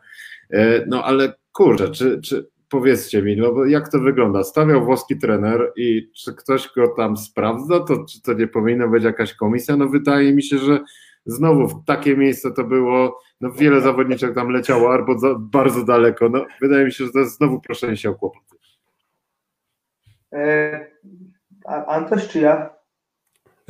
[0.50, 4.44] E, no ale kurczę, czy, czy powiedzcie mi, no bo jak to wygląda?
[4.44, 9.04] Stawiał włoski trener i czy ktoś go tam sprawdza, to czy to nie powinna być
[9.04, 9.76] jakaś komisja?
[9.76, 10.80] No wydaje mi się, że
[11.28, 16.28] znowu w takie miejsce to było, no wiele zawodniczek tam leciało albo za, bardzo daleko,
[16.28, 18.56] no wydaje mi się, że to jest znowu proszenie się o kłopoty.
[20.32, 20.86] E,
[21.86, 22.70] Antoś czy ja?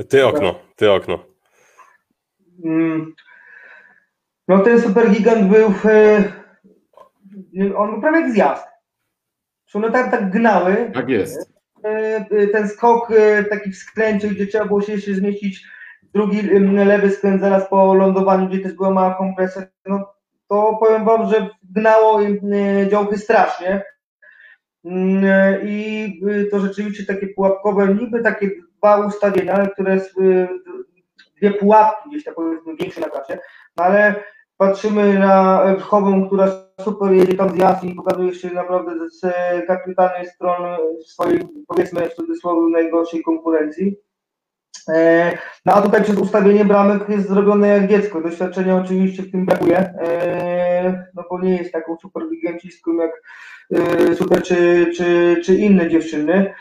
[0.09, 1.25] Ty okno, ty okno.
[2.65, 3.15] Mm.
[4.49, 6.33] No ten supergigant był, e,
[7.77, 8.67] on był prawie jak zjazd.
[9.67, 10.91] Czy one tak, tak gnały.
[10.95, 11.53] Tak jest.
[11.85, 11.89] E,
[12.31, 13.13] e, ten skok
[13.51, 15.65] taki w skręcie, gdzie trzeba było się jeszcze zmieścić,
[16.15, 16.43] drugi
[16.85, 20.13] lewy skręt zaraz po lądowaniu, gdzie też była mała kompresja, no
[20.49, 22.21] to powiem Wam, że gnało
[22.91, 23.83] działky strasznie.
[24.85, 25.25] Mm,
[25.63, 30.01] I to rzeczywiście takie pułapkowe, niby takie dwa ustawienia, które
[31.37, 33.39] dwie pułapki gdzieś tak powiedzmy większe na klasie,
[33.77, 34.15] no ale
[34.57, 36.49] patrzymy na Wchową, która
[36.81, 39.21] super jedzie tam z i pokazuje się naprawdę z
[39.67, 43.97] kapitalnej strony swojej, powiedzmy w cudzysłowie, najgorszej konkurencji.
[44.89, 45.33] E,
[45.67, 48.21] no a tutaj przez ustawienie bramek jest zrobione jak dziecko.
[48.21, 53.23] Doświadczenia oczywiście w tym brakuje, e, no bo nie jest taką super gigantistką jak
[53.75, 56.55] e, super czy, czy, czy inne dziewczyny.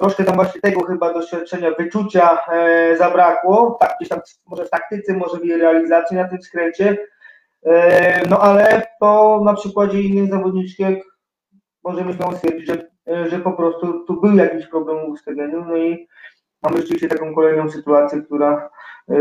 [0.00, 2.38] Troszkę tam właśnie tego chyba doświadczenia, wyczucia
[2.98, 6.96] zabrakło, tak, gdzieś tam może w taktyce, może w jej realizacji na tym skręcie,
[8.30, 11.04] no ale to na przykładzie innych zawodniczek
[11.84, 12.86] możemy śmiało stwierdzić, że,
[13.28, 16.08] że po prostu tu był jakiś problem w ustawieniu, no i
[16.66, 18.70] mamy rzeczywiście taką kolejną sytuację, która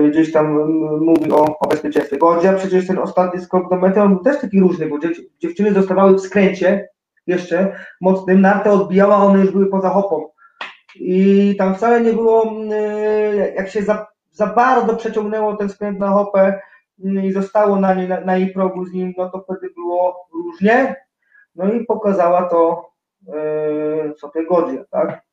[0.09, 2.17] gdzieś tam mówi o, o bezpieczeństwie.
[2.17, 4.97] Godzia przecież ten ostatni skok do mety, on był też taki różny, bo
[5.39, 6.89] dziewczyny dostawały w skręcie
[7.27, 10.29] jeszcze mocnym, nartę odbijała, one już były poza hopą.
[10.95, 12.53] I tam wcale nie było,
[13.55, 16.59] jak się za, za bardzo przeciągnęło ten skręt na hopę,
[16.99, 20.95] i zostało na, nie, na, na jej progu z nim, no to wtedy było różnie.
[21.55, 22.89] No i pokazała to
[24.17, 25.24] sobie Godzie, tak?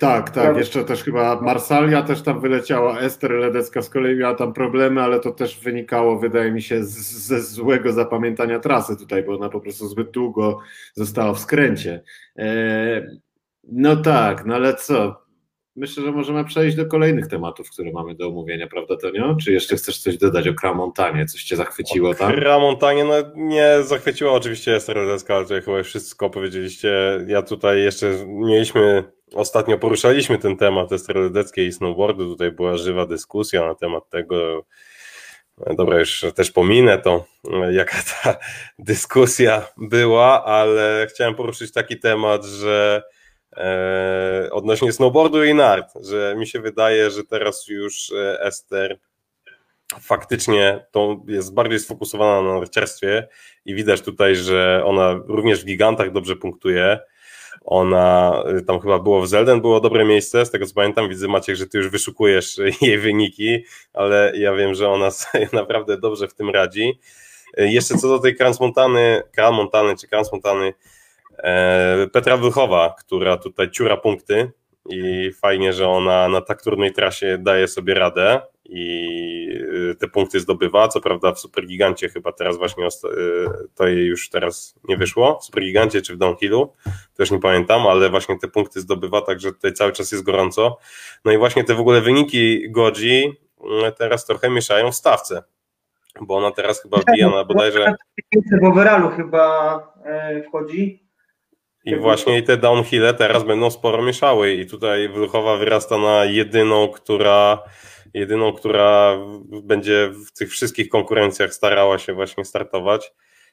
[0.00, 4.52] Tak, tak, jeszcze też chyba Marsalia też tam wyleciała, Ester Ledecka z kolei miała tam
[4.52, 6.96] problemy, ale to też wynikało, wydaje mi się, z,
[7.26, 10.58] ze złego zapamiętania trasy tutaj, bo ona po prostu zbyt długo
[10.94, 12.02] została w skręcie.
[12.38, 13.18] E,
[13.72, 15.22] no tak, no ale co,
[15.76, 19.36] myślę, że możemy przejść do kolejnych tematów, które mamy do omówienia, prawda Tonio?
[19.44, 21.26] Czy jeszcze chcesz coś dodać o Kramontanie?
[21.26, 22.32] Coś cię zachwyciło tam?
[22.32, 27.24] Kramontanie, no nie zachwyciło oczywiście Ester Ledecka, ale tutaj chyba już wszystko powiedzieliście.
[27.26, 29.04] Ja tutaj jeszcze mieliśmy,
[29.34, 34.64] ostatnio poruszaliśmy ten temat Ester Ledeckiej i snowboardu, tutaj była żywa dyskusja na temat tego,
[35.76, 37.24] Dobra, już też pominę to,
[37.70, 38.36] jaka ta
[38.78, 43.02] dyskusja była, ale chciałem poruszyć taki temat, że
[43.56, 48.98] e, odnośnie snowboardu i nart, że mi się wydaje, że teraz już e, Ester
[50.00, 53.28] faktycznie to jest bardziej sfokusowana na narciarstwie
[53.64, 56.98] i widać tutaj, że ona również w gigantach dobrze punktuje.
[57.70, 61.28] Ona, e, tam chyba było w Zelden, było dobre miejsce, z tego co pamiętam, widzę
[61.28, 66.28] Maciek, że ty już wyszukujesz jej wyniki, ale ja wiem, że ona sobie naprawdę dobrze
[66.28, 66.98] w tym radzi.
[67.56, 70.72] E, jeszcze co do tej Transmontany, Montany czy Transmontany,
[71.42, 74.52] E, Petra Wychowa, która tutaj ciura punkty
[74.88, 79.48] i fajnie, że ona na tak trudnej trasie daje sobie radę i
[79.90, 80.88] e, te punkty zdobywa.
[80.88, 82.88] Co prawda w Supergigancie chyba teraz właśnie e,
[83.74, 86.72] to jej już teraz nie wyszło, w Supergigancie czy w Downhillu,
[87.16, 90.78] też nie pamiętam, ale właśnie te punkty zdobywa, także tutaj cały czas jest gorąco.
[91.24, 93.32] No i właśnie te w ogóle wyniki Godzi
[93.98, 95.42] teraz trochę mieszają w stawce,
[96.20, 97.94] bo ona teraz chyba wbija na bodajże...
[98.62, 99.94] W Overalu chyba
[100.48, 101.04] wchodzi
[101.84, 106.88] I właśnie i te downhille teraz będą sporo mieszały i tutaj Wluchowa wyrasta na jedyną,
[106.88, 107.62] która
[108.14, 109.18] jedyną, która
[109.62, 113.12] będzie w tych wszystkich konkurencjach starała się właśnie startować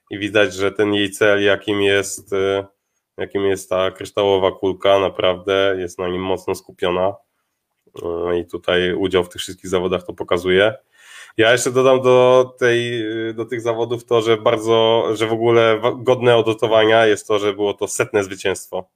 [0.10, 2.66] i widać, że ten jej cel, jakim jest, y,
[3.18, 7.16] jakim jest ta kryształowa kulka, naprawdę jest na nim mocno skupiona
[8.34, 10.74] y, i tutaj udział w tych wszystkich zawodach to pokazuje.
[11.38, 16.36] Ja jeszcze dodam do, tej, do tych zawodów to, że bardzo, że w ogóle godne
[16.36, 18.90] odnotowania jest to, że było to setne zwycięstwo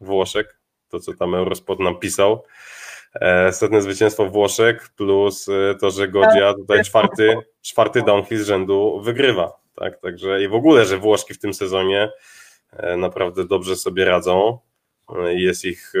[0.00, 2.42] Włoszek, to co tam Eurosport nam pisał.
[3.14, 9.00] E, setne zwycięstwo Włoszek plus e, to, że Godzia tutaj czwarty, czwarty downhill z rzędu
[9.00, 9.52] wygrywa.
[9.76, 10.00] Tak?
[10.00, 12.10] Także i w ogóle, że Włoszki w tym sezonie
[12.72, 14.58] e, naprawdę dobrze sobie radzą.
[15.28, 15.92] Jest ich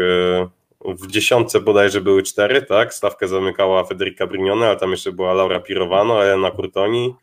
[0.84, 2.94] w dziesiątce bodajże były cztery, tak?
[2.94, 7.14] Stawkę zamykała Federica Brignone, ale tam jeszcze była Laura Pirovano, Elena Curtoni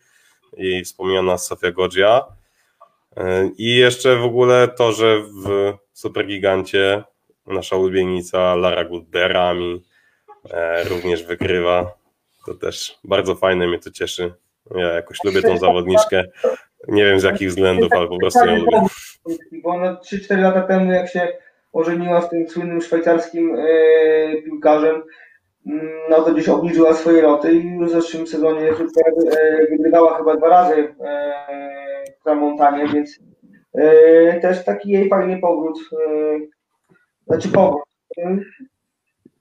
[0.57, 2.25] i wspomniana Sofia Godzia.
[3.57, 7.03] I jeszcze w ogóle to, że w Supergigancie
[7.47, 9.83] nasza ulubienica Lara Goodberami
[10.51, 11.97] e, również wygrywa.
[12.45, 14.33] To też bardzo fajne, mnie to cieszy.
[14.75, 16.23] Ja jakoś lubię tą zawodniczkę.
[16.87, 18.81] Nie wiem z jakich względów, ale po prostu ją lubię.
[19.63, 21.27] Bo ona 3-4 lata temu, jak się
[21.73, 25.03] ożeniła z tym słynnym szwajcarskim e, piłkarzem,
[25.67, 30.49] mm, no to gdzieś obniżyła swoje loty i w zeszłym sezonie e, wygrywała chyba dwa
[30.49, 30.95] razy
[32.19, 33.19] w Tramontanie, więc
[34.41, 35.79] też taki jej fajny powrót
[37.27, 37.83] znaczy powrót.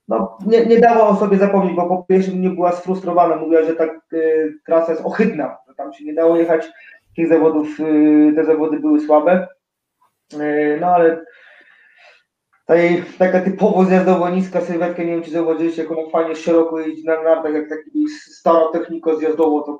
[0.07, 3.85] No, nie, nie o sobie zapomnieć, bo po pierwsze nie była sfrustrowana, mówiła, że ta
[4.13, 6.67] y, trasa jest ohydna, że tam się nie dało jechać,
[7.15, 9.47] tych zawodów, y, te zawody były słabe,
[10.33, 11.25] y, no ale
[12.65, 16.79] ta jej taka typowo zjazdowo niska sylwetka, nie wiem czy zauważyliście, jak ona fajnie szeroko
[16.79, 19.79] jeździ na nartach, jak taki stara techniko zjazdowo, to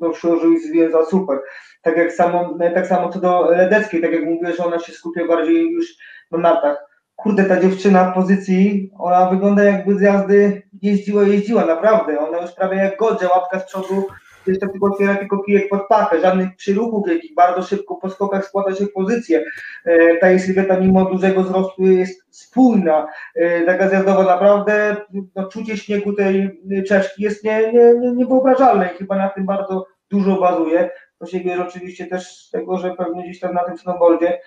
[0.00, 1.38] no, przyłożył i zwiedza super.
[1.82, 5.26] Tak jak samo, tak samo co do Ledeckiej, tak jak mówię, że ona się skupia
[5.26, 5.86] bardziej już
[6.30, 6.89] na nartach
[7.22, 12.18] kurde, ta dziewczyna w pozycji, ona wygląda jakby z jazdy jeździła, jeździła, naprawdę.
[12.18, 14.06] Ona już prawie jak godzia, łapka z przodu,
[14.46, 18.74] jeszcze tylko otwiera tylko kijek pod pachę, żadnych przyruchów jakich bardzo szybko po skokach składa
[18.74, 19.44] się w pozycję.
[19.84, 24.96] E, ta jej sylweta mimo dużego wzrostu jest spójna, e, taka zjazdowa naprawdę,
[25.36, 29.86] no, czucie śniegu tej Czeszki jest nie, nie, nie, niewyobrażalne i chyba na tym bardzo
[30.10, 30.90] dużo bazuje.
[31.18, 34.40] To się bierze oczywiście też z tego, że pewnie gdzieś tam na tym snowboardzie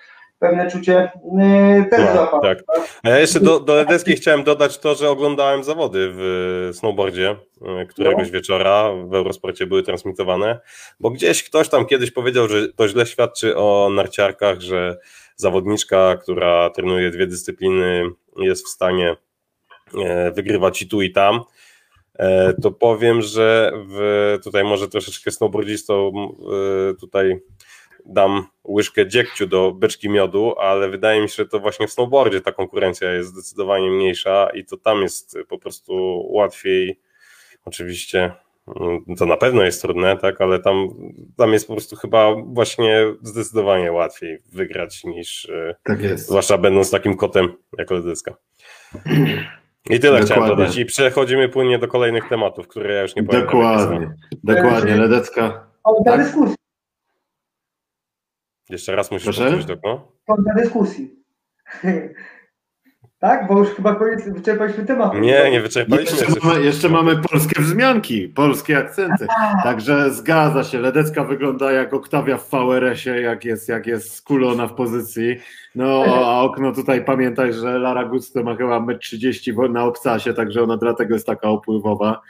[0.44, 2.58] pewne czucie yy, też no, Tak.
[3.02, 7.86] A ja jeszcze do, do Ledeskiej chciałem dodać to, że oglądałem zawody w snowboardzie yy,
[7.86, 8.32] któregoś no.
[8.32, 10.58] wieczora w Eurosporcie były transmitowane,
[11.00, 14.96] bo gdzieś ktoś tam kiedyś powiedział, że to źle świadczy o narciarkach, że
[15.36, 18.02] zawodniczka, która trenuje dwie dyscypliny
[18.36, 19.16] jest w stanie
[19.94, 21.40] yy, wygrywać i tu i tam
[22.62, 26.12] to powiem, że w, tutaj może troszeczkę snowboardzistą
[27.00, 27.40] tutaj
[28.06, 32.40] dam łyżkę dziegciu do beczki miodu, ale wydaje mi się, że to właśnie w snowboardzie
[32.40, 37.00] ta konkurencja jest zdecydowanie mniejsza i to tam jest po prostu łatwiej.
[37.64, 38.32] Oczywiście
[38.80, 40.88] mm, to na pewno jest trudne, tak, ale tam,
[41.36, 46.26] tam jest po prostu chyba właśnie zdecydowanie łatwiej wygrać niż e, tak jest.
[46.26, 48.34] zwłaszcza będąc takim kotem jak Ledycka.
[49.90, 50.26] I tyle Dokładnie.
[50.26, 50.76] chciałem dodać.
[50.76, 53.42] I przechodzimy płynnie do kolejnych tematów, które ja już nie powiem.
[53.42, 54.96] Dokładnie, dokładnie.
[54.96, 55.66] Ledecka.
[55.84, 56.20] O, tak?
[56.24, 56.63] dyskusji.
[58.68, 60.12] Jeszcze raz musisz powtórzyć to.
[60.26, 61.10] Kąta dyskusji.
[63.24, 63.48] tak?
[63.48, 65.14] Bo już chyba koniec, wyczerpaliśmy temat.
[65.14, 66.18] Nie, nie wyczerpaliśmy.
[66.18, 69.26] Jeszcze, mamy, jeszcze mamy polskie wzmianki, polskie akcenty.
[69.62, 70.78] Także zgadza się.
[70.78, 75.36] Ledecka wygląda jak Oktawia w VRS-ie, jak jest, jak jest skulona w pozycji.
[75.74, 80.62] No, a okno tutaj pamiętaj, że Lara Gusto ma chyba 1,30 m na obcasie, także
[80.62, 82.20] ona dlatego jest taka opływowa.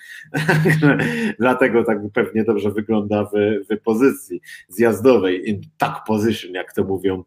[1.39, 3.31] dlatego tak pewnie dobrze wygląda w,
[3.71, 7.25] w pozycji zjazdowej, in tuck position, jak to mówią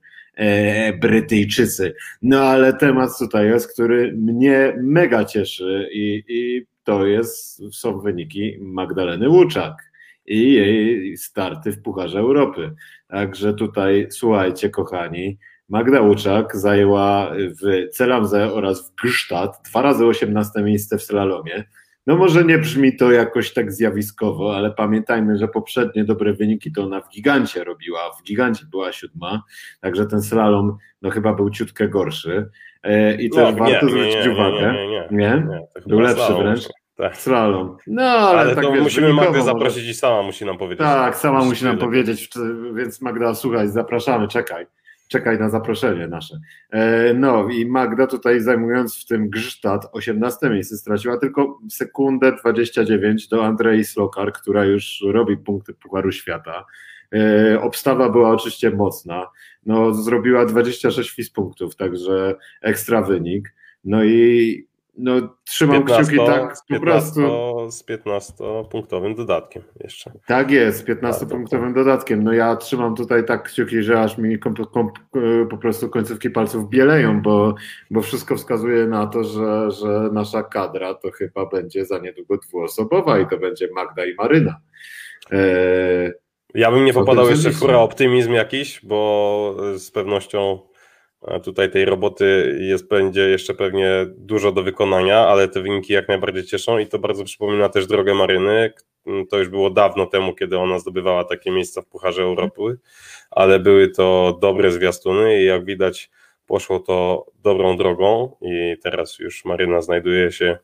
[1.01, 1.95] Brytyjczycy.
[2.21, 8.57] No ale temat tutaj jest, który mnie mega cieszy i, i to jest, są wyniki
[8.61, 9.91] Magdaleny Łuczak
[10.25, 12.75] i jej starty w Pucharze Europy.
[13.07, 15.37] Także tutaj słuchajcie, kochani,
[15.69, 21.63] Magda Łuczak zajęła w Celamze oraz w Grztat dwa razy 18 miejsce w slalomie.
[22.07, 26.83] No może nie brzmi to jakoś tak zjawiskowo, ale pamiętajmy, że poprzednie dobre wyniki to
[26.83, 29.43] ona w gigancie robiła, w gigancie była siódma,
[29.81, 32.49] także ten slalom no chyba był ciutkę gorszy.
[32.83, 34.73] E, I też no, warto nie, zwrócić nie, nie, uwagę.
[34.73, 35.43] Nie, nie, nie.
[35.49, 35.67] nie?
[35.87, 36.43] Był lepszy slalom.
[36.43, 36.67] wręcz.
[36.95, 37.17] Tak.
[37.17, 37.77] Slalom.
[37.87, 40.79] No, ale, ale tak to wiesz, musimy Magdę zaprosić i sama musi nam powiedzieć.
[40.79, 42.29] Tak, sama musi nam powiedzieć,
[42.73, 44.65] więc Magda, słuchaj, zapraszamy, czekaj
[45.07, 46.39] czekaj na zaproszenie nasze.
[46.69, 53.27] E, no i Magda tutaj zajmując w tym Grztat 18 miejsce straciła tylko sekundę 29
[53.27, 56.65] do Andrei Slokar, która już robi punkty Pucharu Świata.
[57.13, 59.27] E, obstawa była oczywiście mocna.
[59.65, 63.53] No, zrobiła 26 fis punktów, także ekstra wynik.
[63.83, 64.66] No i
[64.97, 67.21] no, trzymam 15, kciuki tak po prostu.
[67.71, 70.11] Z 15-punktowym dodatkiem jeszcze.
[70.25, 72.23] Tak jest, z 15-punktowym dodatkiem.
[72.23, 74.89] No ja trzymam tutaj tak kciuki, że aż mi kom, kom,
[75.49, 77.55] po prostu końcówki palców bieleją, bo,
[77.91, 83.19] bo wszystko wskazuje na to, że, że nasza kadra to chyba będzie za niedługo dwuosobowa
[83.19, 84.55] i to będzie Magda i Maryna.
[85.31, 86.11] Eee,
[86.53, 90.59] ja bym nie popadał jeszcze w optymizm jakiś, bo z pewnością
[91.43, 96.43] Tutaj tej roboty jest, będzie jeszcze pewnie dużo do wykonania, ale te wyniki jak najbardziej
[96.43, 98.73] cieszą i to bardzo przypomina też drogę Maryny.
[99.29, 102.77] To już było dawno temu, kiedy ona zdobywała takie miejsca w Pucharze Europy,
[103.31, 106.09] ale były to dobre zwiastuny i jak widać
[106.47, 110.57] poszło to dobrą drogą i teraz już Maryna znajduje się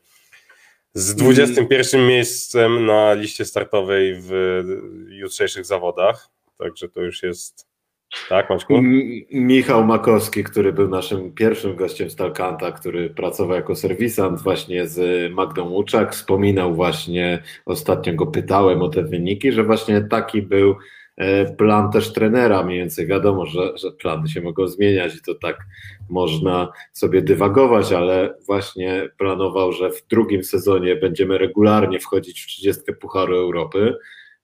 [0.94, 2.08] z 21 mm.
[2.08, 4.62] miejscem na liście startowej w
[5.08, 6.28] jutrzejszych zawodach,
[6.58, 7.73] także to już jest
[8.28, 8.82] tak, Maćku?
[9.30, 15.68] Michał Makowski, który był naszym pierwszym gościem Stalkanta, który pracował jako serwisant właśnie z Magdą
[15.70, 20.76] Łuczak, wspominał właśnie, ostatnio go pytałem o te wyniki, że właśnie taki był
[21.16, 25.34] e, plan też trenera, mniej więcej wiadomo, że, że plany się mogą zmieniać i to
[25.34, 25.56] tak
[26.10, 32.82] można sobie dywagować, ale właśnie planował, że w drugim sezonie będziemy regularnie wchodzić w 30
[33.00, 33.94] Pucharu Europy,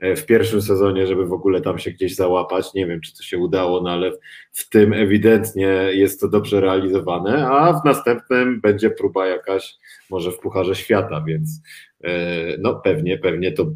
[0.00, 2.74] w pierwszym sezonie, żeby w ogóle tam się gdzieś załapać.
[2.74, 4.12] Nie wiem, czy to się udało, no ale
[4.52, 9.76] w tym ewidentnie jest to dobrze realizowane, a w następnym będzie próba jakaś
[10.10, 11.62] może w Pucharze Świata, więc
[12.04, 12.10] e,
[12.58, 13.66] no pewnie, pewnie to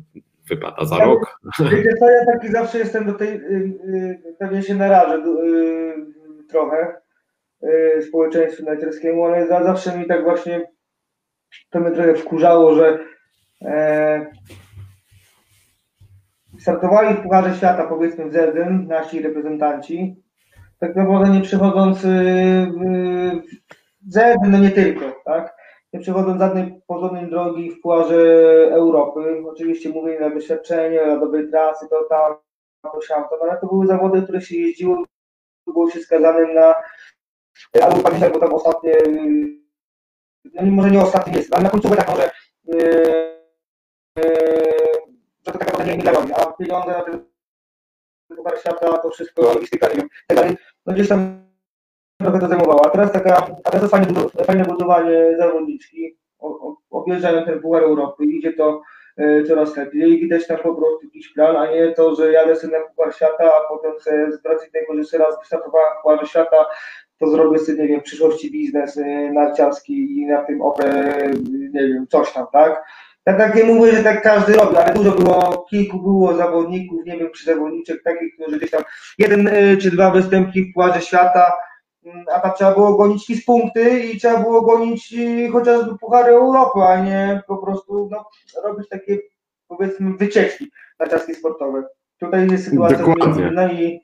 [0.48, 1.40] wypada za rok.
[1.58, 7.04] Wiecie co, ja taki zawsze jestem do tej, y, y, pewnie się narażę y, trochę
[8.08, 10.66] społeczeństwu narciarskiemu, ale zawsze mi tak właśnie
[11.70, 12.98] to mnie trochę wkurzało, że
[13.62, 14.26] e,
[16.58, 20.22] startowali w Pucharze Świata, powiedzmy w Zerdyn, nasi reprezentanci,
[20.78, 22.82] tak naprawdę nie przychodząc w
[24.08, 25.56] Zerdyn, no nie tylko, tak?
[25.92, 28.16] Nie przechodząc żadnej porządnej drogi w Pucharze
[28.72, 29.42] Europy.
[29.46, 32.34] Oczywiście mówię na doświadczenie, na dobrej trasy, to tam,
[32.82, 35.04] to siam, to, no, ale to były zawody, które się jeździło,
[35.66, 36.74] było się skazanym na
[37.82, 38.92] albo pamiętam, bo tam ostatnie,
[40.54, 42.30] no może nie ostatni jest, ale na końcu tak może
[42.64, 42.78] yy,
[44.16, 44.73] yy,
[45.46, 50.56] że to nie milionowi, a pieniądze na Puchar Świata, to wszystko, nie wiem, tak dalej,
[50.86, 51.44] no gdzieś tam
[52.20, 52.86] trochę to zajmowało.
[52.86, 54.06] A teraz taka, a teraz fajne,
[54.46, 56.18] fajne budowanie zawodniczki,
[56.90, 58.82] objeżdżają ten Puchar Europy, idzie to
[59.16, 62.56] e, coraz lepiej i widać tam po prostu jakiś plan, a nie to, że jadę
[62.56, 63.92] sobie na Puchar Świata, a potem
[64.32, 66.66] z racji tego, że jeszcze raz wystartowałem w Pucharze Świata,
[67.18, 71.16] to zrobię sobie, nie wiem, w przyszłości biznes e, narciarski i na tym oprę,
[71.50, 72.84] nie wiem, coś tam, tak?
[73.26, 77.18] Ja tak nie mówię, że tak każdy robi, ale dużo było, kilku było zawodników, nie
[77.18, 78.82] wiem, czy zawodniczek takich, którzy gdzieś tam
[79.18, 81.52] jeden y, czy dwa występki w Pucharze Świata,
[82.04, 86.32] mm, a tam trzeba było gonić z punkty i trzeba było gonić y, chociażby Puchary
[86.32, 88.24] Europy, a nie po prostu no,
[88.64, 89.18] robić takie
[89.68, 91.82] powiedzmy wycieczki na czasy sportowe.
[92.20, 93.14] Tutaj jest sytuacja
[93.50, 94.03] inna i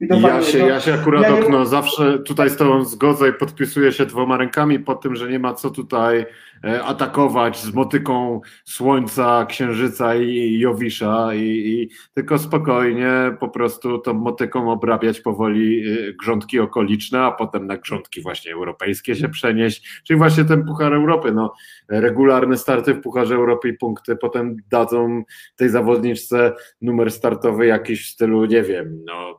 [0.00, 1.66] ja się, ja się akurat ja okno nie...
[1.66, 5.54] zawsze tutaj z Tobą zgodzę i podpisuję się dwoma rękami pod tym, że nie ma
[5.54, 6.26] co tutaj
[6.64, 14.14] e, atakować z motyką słońca, księżyca i Jowisza i, i tylko spokojnie po prostu tą
[14.14, 20.18] motyką obrabiać powoli e, grządki okoliczne, a potem na grządki właśnie europejskie się przenieść, czyli
[20.18, 21.54] właśnie ten Puchar Europy, no.
[21.88, 25.22] Regularne starty w Pucharze Europy i punkty potem dadzą
[25.56, 29.38] tej zawodniczce numer startowy jakiś w stylu, nie wiem, no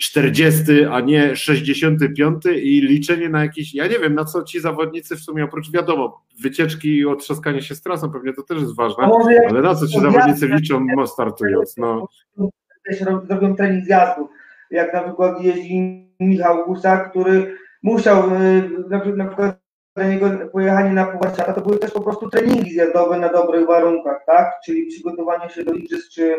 [0.00, 5.16] 40, a nie 65 i liczenie na jakiś, ja nie wiem, na co ci zawodnicy
[5.16, 9.10] w sumie oprócz wiadomo, wycieczki i otrzaskanie się z trasą, pewnie to też jest ważne,
[9.48, 11.76] ale na co ci zawodnicy liczą startując?
[11.76, 12.08] No.
[13.28, 14.28] Robią trening zjazdu,
[14.70, 19.60] jak na przykład jeździ Michał Gusak, który musiał y, na przykład
[19.96, 23.66] dla niego pojechanie na Puchar Świata to były też po prostu treningi zjazdowe na dobrych
[23.66, 24.52] warunkach, tak?
[24.64, 26.36] Czyli przygotowanie się do igrzysk czy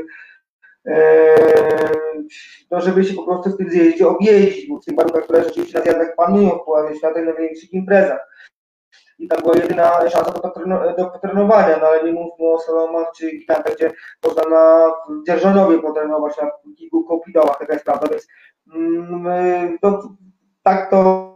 [2.72, 5.78] no żeby się po prostu w tym zjeździe objeździć, bo w tych warunkach, które rzeczywiście
[5.78, 8.32] na zjazdach panują w Puławie Świata i na większych imprezach.
[9.20, 10.32] I to była jedyna szansa
[10.98, 13.92] do, potrenowania, no ale nie mówmy o Salomach czy gigantach, gdzie
[14.24, 14.92] można na
[15.28, 18.28] Dzierżanowie potrenować, na kilku kopidołach, taka jest prawda, więc
[18.76, 20.16] mm, to,
[20.64, 21.32] tak to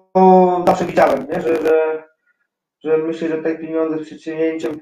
[0.68, 1.42] zawsze widziałem, nie?
[1.42, 2.04] Że, że,
[2.84, 4.80] że myślę, że te pieniądze z przyczynięciem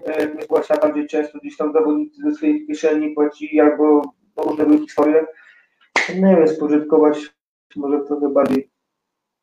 [0.57, 4.01] e, świata, gdzie często gdzieś tam zawodnicy ze swojej kieszeni płacili albo
[4.37, 5.25] różne historie.
[6.09, 7.33] Nie wiem, spożytkować
[7.75, 8.71] może w trochę bardziej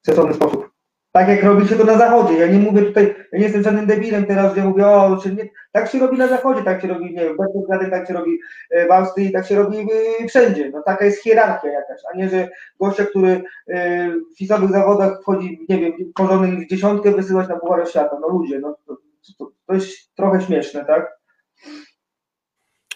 [0.06, 0.70] sensowny sposób.
[1.12, 2.38] Tak jak robi się to na zachodzie.
[2.38, 5.48] Ja nie mówię tutaj, ja nie jestem żadnym debilem teraz, że mówię, o, czy nie,
[5.72, 8.38] tak się robi na zachodzie, tak się robi, nie wiem, w tak się robi
[8.70, 10.70] e, w Austrii, tak się robi e, wszędzie.
[10.70, 12.48] No taka jest hierarchia jakaś, a nie, że
[12.80, 17.88] gościa, który e, w fisowych zawodach wchodzi, nie wiem, porządnych w dziesiątkę wysyłać na Puchar
[17.88, 18.18] Świata.
[18.20, 18.96] No ludzie, no to,
[19.38, 21.19] to, to jest trochę śmieszne, tak?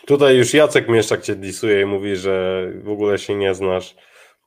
[0.06, 3.96] Tutaj już Jacek Mieszczak cię disuje i mówi, że w ogóle się nie znasz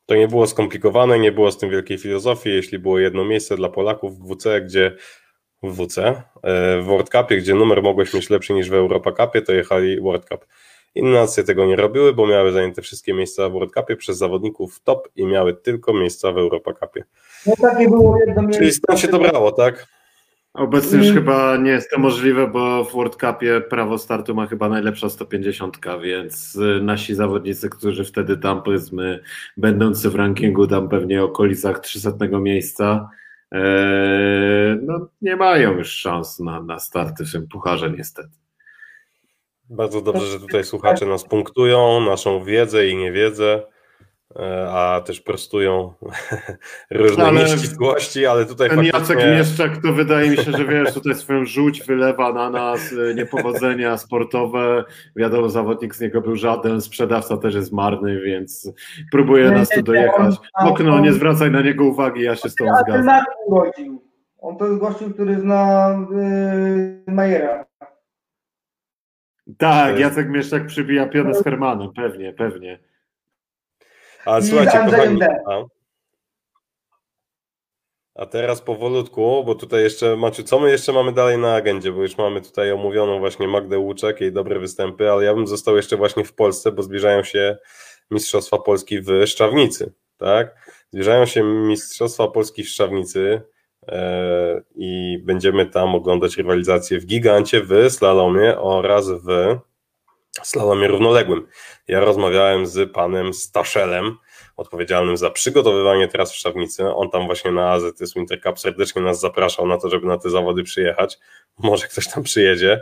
[0.08, 2.50] to nie było skomplikowane, nie było z tym wielkiej filozofii.
[2.50, 4.96] Jeśli było jedno miejsce dla Polaków w WC, gdzie
[5.64, 9.42] w WC, e, w World Cupie, gdzie numer mogłeś mieć lepszy niż w Europa Cupie,
[9.42, 10.46] to jechali World Cup.
[10.96, 14.80] Inne nacje tego nie robiły, bo miały zajęte wszystkie miejsca w World Cupie przez zawodników
[14.84, 17.04] top i miały tylko miejsca w Europa Cupie.
[17.46, 18.60] No takie było jedno miejsce.
[18.60, 19.88] Czyli stąd się to brało, tak?
[20.54, 21.20] Obecnie już mm.
[21.20, 25.78] chyba nie jest to możliwe, bo w World Cupie prawo startu ma chyba najlepsza 150,
[26.04, 29.20] więc y, nasi zawodnicy, którzy wtedy tam powiedzmy
[29.58, 33.10] będący w rankingu tam pewnie okolicach 300 miejsca,
[33.54, 33.60] e,
[34.82, 38.30] no nie mają już szans na, na starty w tym pucharze niestety.
[39.70, 43.64] Bardzo dobrze, że tutaj słuchacze nas punktują, naszą wiedzę i niewiedzę.
[44.40, 45.94] E, a też prostują
[46.92, 49.16] różne ale nieścisłości, ale tutaj ten faktycznie...
[49.16, 53.14] Jacek Mieszczak to wydaje mi się, że wiesz, tutaj swoją żółć wylewa na nas, e,
[53.14, 54.84] niepowodzenia sportowe,
[55.16, 58.72] wiadomo, zawodnik z niego był żaden, sprzedawca też jest marny, więc
[59.12, 60.36] próbuje nas tu dojechać.
[60.60, 63.26] Okno, nie zwracaj na niego uwagi, ja się z tobą zgadzam.
[64.40, 65.90] On to jest gościu, który zna
[67.08, 67.66] yy, Majera.
[69.58, 72.80] Tak, Jacek Mieszczak przybija pionę z Hermanem, pewnie, pewnie.
[74.28, 75.64] A słuchajcie, kochani, a,
[78.16, 82.02] a teraz powolutku, bo tutaj jeszcze, Maciu, co my jeszcze mamy dalej na agendzie, bo
[82.02, 85.98] już mamy tutaj omówioną właśnie Magdę Łuczek, jej dobre występy, ale ja bym został jeszcze
[85.98, 87.58] właśnie w Polsce, bo zbliżają się
[88.12, 90.72] Mistrzostwa Polski w Szczawnicy, tak?
[90.92, 93.42] Zbliżają się Mistrzostwa Polski w Szczawnicy
[93.88, 99.58] e, i będziemy tam oglądać rywalizację w gigancie, w slalomie oraz w
[100.46, 101.48] slalomie równoległym.
[101.88, 104.18] Ja rozmawiałem z panem Staszelem,
[104.58, 106.94] odpowiedzialnym za przygotowywanie teraz w Szczawnicy.
[106.94, 110.30] On tam właśnie na AZS Winter Cup serdecznie nas zapraszał na to, żeby na te
[110.30, 111.18] zawody przyjechać.
[111.58, 112.82] Może ktoś tam przyjedzie.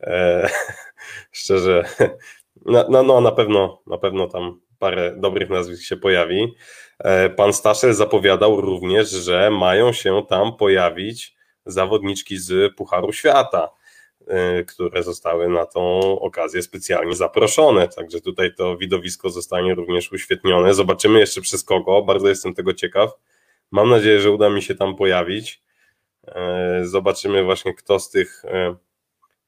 [0.00, 0.48] Eee,
[1.32, 1.84] szczerze,
[2.66, 6.54] no, no, no, na pewno, na pewno tam parę dobrych nazwisk się pojawi.
[7.04, 11.36] Eee, pan Staszel zapowiadał również, że mają się tam pojawić
[11.66, 13.70] zawodniczki z Pucharu Świata.
[14.30, 17.88] Y, które zostały na tą okazję specjalnie zaproszone.
[17.88, 20.74] Także tutaj to widowisko zostanie również uświetnione.
[20.74, 23.10] Zobaczymy jeszcze przez kogo, bardzo jestem tego ciekaw.
[23.70, 25.62] Mam nadzieję, że uda mi się tam pojawić.
[26.82, 28.74] Y, zobaczymy właśnie, kto z tych, y,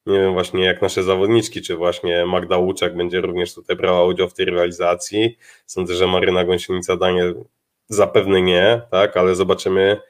[0.05, 4.29] nie wiem, właśnie jak nasze zawodniczki, czy właśnie Magda Łuczak będzie również tutaj brała udział
[4.29, 5.37] w tej rywalizacji.
[5.65, 7.43] Sądzę, że Maryna Gąsienica Daniel
[7.87, 10.01] zapewne nie, tak, ale zobaczymy,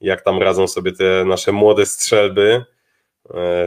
[0.00, 2.64] jak tam radzą sobie te nasze młode strzelby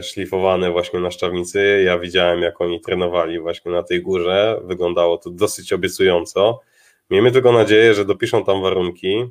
[0.02, 1.82] szlifowane właśnie na szczawnicy.
[1.84, 4.60] Ja widziałem, jak oni trenowali właśnie na tej górze.
[4.64, 6.60] Wyglądało to dosyć obiecująco.
[7.10, 9.24] Miejmy tylko nadzieję, że dopiszą tam warunki,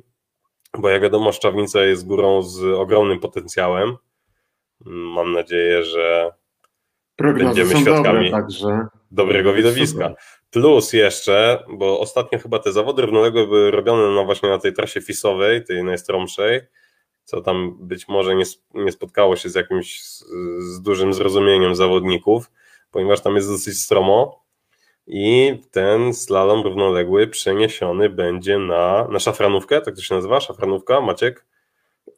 [0.78, 3.96] bo jak wiadomo, szczawnica jest górą z ogromnym potencjałem.
[4.86, 6.32] Mam nadzieję, że
[7.16, 10.14] Prognozy będziemy świadkami dobre, dobrego widowiska.
[10.50, 15.00] Plus jeszcze, bo ostatnio chyba te zawody równoległe były robione na właśnie na tej trasie
[15.00, 16.60] fisowej, tej najstromszej
[17.28, 20.24] co tam być może nie, nie spotkało się z jakimś z,
[20.58, 22.50] z dużym zrozumieniem zawodników,
[22.90, 24.44] ponieważ tam jest dosyć stromo
[25.06, 31.46] i ten slalom równoległy przeniesiony będzie na, na szafranówkę, tak to się nazywa, szafranówka, Maciek?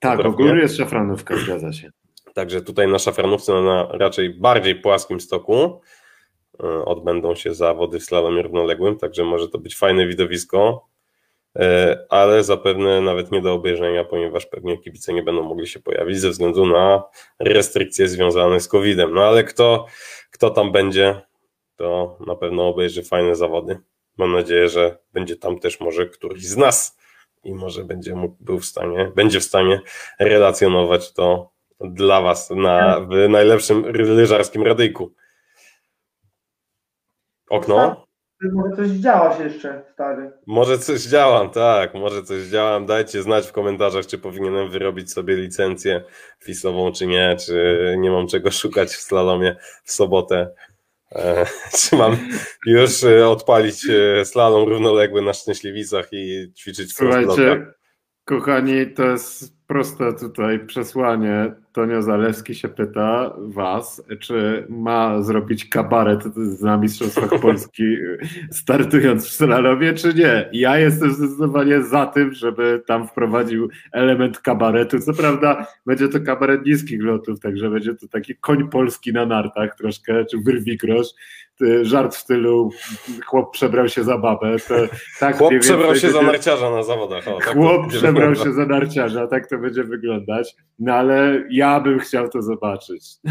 [0.01, 1.91] Tak, ogólnie jest szafranówka, zgadza się.
[2.35, 5.81] Także tutaj na szafranówce na raczej bardziej płaskim stoku
[6.61, 10.90] e, odbędą się zawody w slalomie równoległym, także może to być fajne widowisko.
[11.59, 16.21] E, ale zapewne nawet nie do obejrzenia, ponieważ pewnie kibice nie będą mogli się pojawić
[16.21, 17.03] ze względu na
[17.39, 19.15] restrykcje związane z COVID-em.
[19.15, 19.87] No ale kto,
[20.31, 21.21] kto tam będzie,
[21.77, 23.79] to na pewno obejrzy fajne zawody.
[24.19, 26.99] Mam nadzieję, że będzie tam też może któryś z nas
[27.45, 29.81] i może będzie mógł, był w stanie, będzie w stanie
[30.19, 31.51] relacjonować to
[31.81, 35.15] dla Was na, w najlepszym lyżarskim radyjku.
[37.51, 38.07] Okno?
[38.43, 40.31] Może coś działasz jeszcze, stary.
[40.47, 42.87] Może coś działam, tak, może coś działam.
[42.87, 46.03] Dajcie znać w komentarzach, czy powinienem wyrobić sobie licencję
[46.45, 50.51] fisową, czy nie, czy nie mam czego szukać w slalomie w sobotę.
[51.13, 51.47] E,
[51.79, 52.17] czy mam
[52.67, 57.67] już e, odpalić e, slalom równoległy na Szczęśliwicach i ćwiczyć Słuchajcie,
[58.25, 61.53] Kochani, to jest proste tutaj przesłanie.
[61.73, 66.25] Tonio Zalewski się pyta was, czy ma zrobić kabaret
[66.63, 67.97] na Mistrzostwach Polski
[68.51, 70.49] startując w slalomie, czy nie.
[70.53, 74.99] Ja jestem zdecydowanie za tym, żeby tam wprowadził element kabaretu.
[74.99, 79.77] Co prawda będzie to kabaret niskich lotów, także będzie to taki koń polski na nartach
[79.77, 81.09] troszkę, czy wyrwikrosz,
[81.83, 82.71] żart w stylu
[83.27, 84.57] chłop przebrał się za babę.
[84.69, 84.75] To,
[85.21, 87.29] tak chłop przebrał się za narciarza na zawodach.
[87.29, 90.57] O, tak chłop przebrał się za narciarza, tak to będzie wyglądać.
[90.79, 93.05] No ale ja bym chciał to zobaczyć.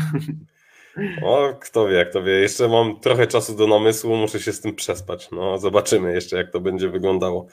[1.24, 2.32] O, kto wie, kto wie.
[2.32, 5.32] Jeszcze mam trochę czasu do namysłu, muszę się z tym przespać.
[5.32, 7.48] No, zobaczymy jeszcze, jak to będzie wyglądało.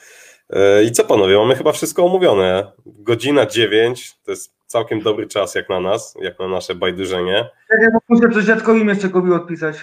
[0.49, 2.71] E, I co panowie, mamy chyba wszystko omówione.
[2.85, 7.49] Godzina 9 to jest całkiem dobry czas jak na nas, jak na nasze bajdurzenie.
[7.81, 9.77] Ja muszę coś dziadkowi jeszcze kobi odpisać.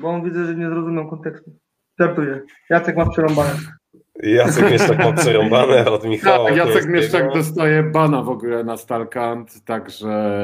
[0.00, 1.50] Bo on widzę, że nie zrozumiał kontekstu.
[2.00, 2.40] Żartuję.
[2.70, 3.50] Jacek ma przerąbane.
[4.22, 6.48] Jacek Mieszczak ma przerąbane od Michała.
[6.48, 10.38] Tak, Jacek Mieszczak dostaje bana w ogóle na Stalkant, także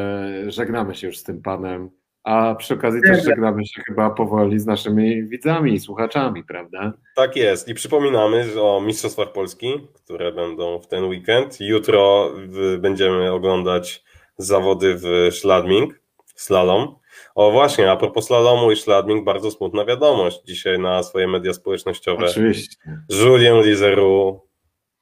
[0.47, 1.91] żegnamy się już z tym panem.
[2.25, 6.93] A przy okazji też żegnamy się chyba powoli z naszymi widzami i słuchaczami, prawda?
[7.17, 7.69] Tak jest.
[7.69, 11.61] I przypominamy o Mistrzostwach Polski, które będą w ten weekend.
[11.61, 12.33] Jutro
[12.79, 14.05] będziemy oglądać
[14.37, 16.01] zawody w Schladming,
[16.35, 16.95] slalom.
[17.39, 22.27] O właśnie, a propos slalomu i szladming, bardzo smutna wiadomość dzisiaj na swoje media społecznościowe.
[22.27, 22.77] Oczywiście.
[23.11, 24.41] Julien Lizeru,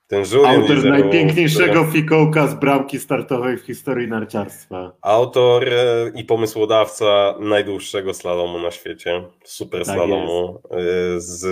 [0.06, 2.02] ten Julien Autor Lizeru, najpiękniejszego który...
[2.02, 4.92] fikołka z bramki startowej w historii narciarstwa.
[5.02, 10.60] Autor e, i pomysłodawca najdłuższego slalomu na świecie, super tak slalomu.
[10.70, 10.80] E,
[11.20, 11.46] z,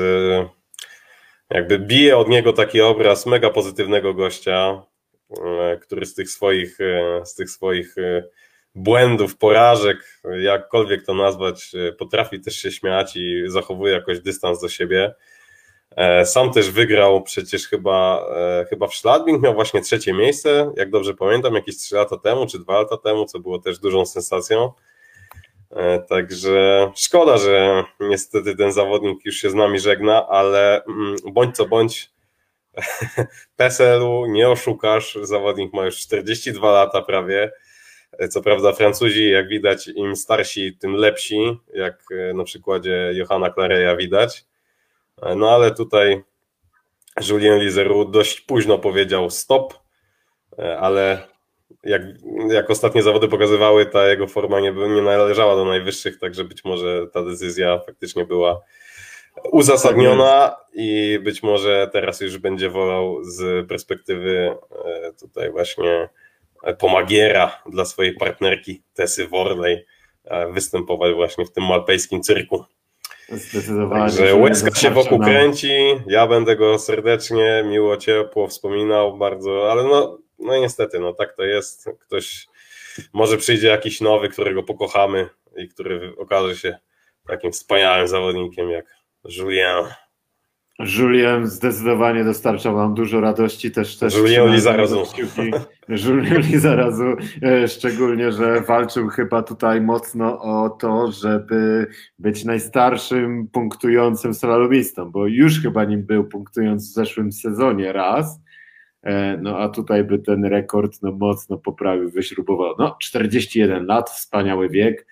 [1.51, 4.83] jakby bije od niego taki obraz mega pozytywnego gościa,
[5.47, 6.79] e, który z tych swoich,
[7.25, 7.97] z tych swoich
[8.75, 14.69] błędów, porażek, jakkolwiek to nazwać, e, potrafi też się śmiać i zachowuje jakoś dystans do
[14.69, 15.15] siebie.
[15.97, 20.91] E, sam też wygrał przecież chyba, e, chyba w Schladming, miał właśnie trzecie miejsce, jak
[20.91, 24.73] dobrze pamiętam, jakieś trzy lata temu czy dwa lata temu, co było też dużą sensacją.
[26.09, 31.67] Także szkoda, że niestety ten zawodnik już się z nami żegna, ale mm, bądź co
[31.67, 32.11] bądź
[33.57, 37.53] PESEL-u nie oszukasz, zawodnik ma już 42 lata prawie,
[38.31, 43.97] co prawda Francuzi, jak widać, im starsi, tym lepsi, jak e, na przykładzie Johanna Clareya
[43.97, 44.45] widać.
[45.23, 46.23] E, no ale tutaj
[47.29, 49.75] Julien Lizeru dość późno powiedział stop,
[50.59, 51.29] e, ale
[51.85, 52.03] jak,
[52.49, 57.07] jak ostatnie zawody pokazywały, ta jego forma nie, nie należała do najwyższych, także być może
[57.13, 58.61] ta decyzja faktycznie była
[59.53, 64.57] uzasadniona i być może teraz już będzie wolał z perspektywy
[65.21, 66.09] tutaj właśnie
[66.79, 69.87] pomagiera dla swojej partnerki Tessy Worley
[70.25, 72.65] e, występować właśnie w tym malpejskim cyrku.
[73.29, 74.05] Zdecydowanie.
[74.05, 75.73] Także łezka się wokół kręci,
[76.07, 81.43] ja będę go serdecznie, miło, ciepło wspominał bardzo, ale no, no niestety, no tak to
[81.43, 81.91] jest.
[82.01, 82.47] Ktoś,
[83.13, 86.79] może przyjdzie jakiś nowy, którego pokochamy i który okaże się
[87.27, 88.87] takim wspaniałym zawodnikiem jak
[89.25, 89.85] Julien.
[90.79, 93.97] Julien zdecydowanie dostarczał nam dużo radości też.
[93.97, 95.03] też Julien Lizarazu.
[95.89, 97.05] Julien Lizarazu,
[97.43, 101.87] e, szczególnie, że walczył chyba tutaj mocno o to, żeby
[102.19, 108.41] być najstarszym punktującym slalomistą, bo już chyba nim był punktując w zeszłym sezonie raz,
[109.03, 112.75] e, no a tutaj by ten rekord no, mocno poprawił, wyśrubował.
[112.79, 115.07] No 41 lat, wspaniały wiek,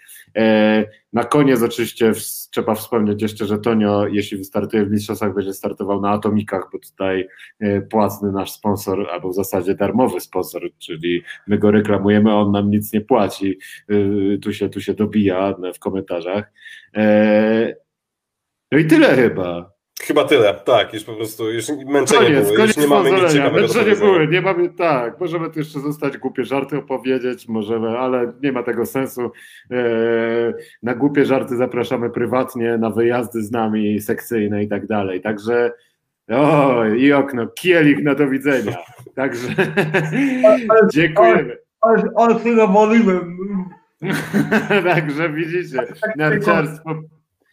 [1.13, 2.13] na koniec oczywiście
[2.51, 7.29] trzeba wspomnieć jeszcze, że Tonio, jeśli wystartuje w mistrzostwach, będzie startował na Atomikach, bo tutaj
[7.61, 12.71] e, płacny nasz sponsor, albo w zasadzie darmowy sponsor, czyli my go reklamujemy, on nam
[12.71, 16.53] nic nie płaci, e, tu się, tu się dobija w komentarzach.
[18.73, 19.73] No i tyle chyba.
[20.07, 23.33] Chyba tyle, tak, już po prostu, już męczenie koniec, było, koniec już nie mamy nic
[23.33, 28.33] ciekawego Męczenie były, nie mamy, tak, możemy tu jeszcze zostać głupie żarty opowiedzieć, możemy, ale
[28.43, 29.31] nie ma tego sensu.
[29.71, 30.53] Eee,
[30.83, 35.73] na głupie żarty zapraszamy prywatnie, na wyjazdy z nami sekcyjne i tak dalej, także
[36.29, 38.77] o, i okno, kielich na do widzenia,
[39.15, 39.49] także
[40.95, 41.57] dziękujemy.
[41.81, 43.39] Ale, ale chwilę woliłem.
[44.85, 46.95] Także widzicie, narciarstwo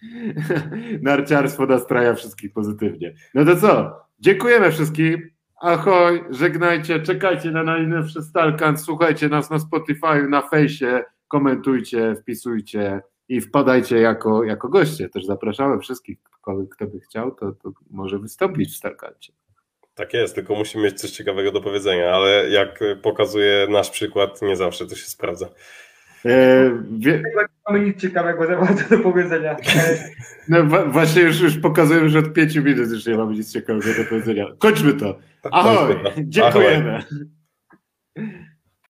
[1.02, 3.14] Narciarstwo nastraja wszystkich pozytywnie.
[3.34, 4.00] No to co?
[4.20, 5.30] Dziękujemy wszystkim.
[5.62, 13.42] Ahoj, żegnajcie, czekajcie na najnowszy Stalkant, słuchajcie nas na Spotify, na fejsie, komentujcie, wpisujcie i
[13.42, 15.10] wpadajcie jako, jako goście.
[15.10, 16.18] Też zapraszamy wszystkich,
[16.72, 19.34] kto by chciał, to, to może wystąpić w Stalkancie.
[19.96, 24.56] Tak jest, tylko musimy mieć coś ciekawego do powiedzenia, ale jak pokazuje nasz przykład, nie
[24.56, 25.50] zawsze to się sprawdza.
[26.26, 27.24] E, wie...
[27.70, 29.56] mamy nic ciekawego za bardzo do powiedzenia.
[30.48, 34.10] No właśnie już, już pokazujemy, że od pięciu minut już nie mamy nic ciekawego do
[34.10, 34.46] powiedzenia.
[34.58, 35.20] Kończmy to.
[35.52, 36.96] Ahoj, dziękujemy.
[36.98, 37.30] Ahoj.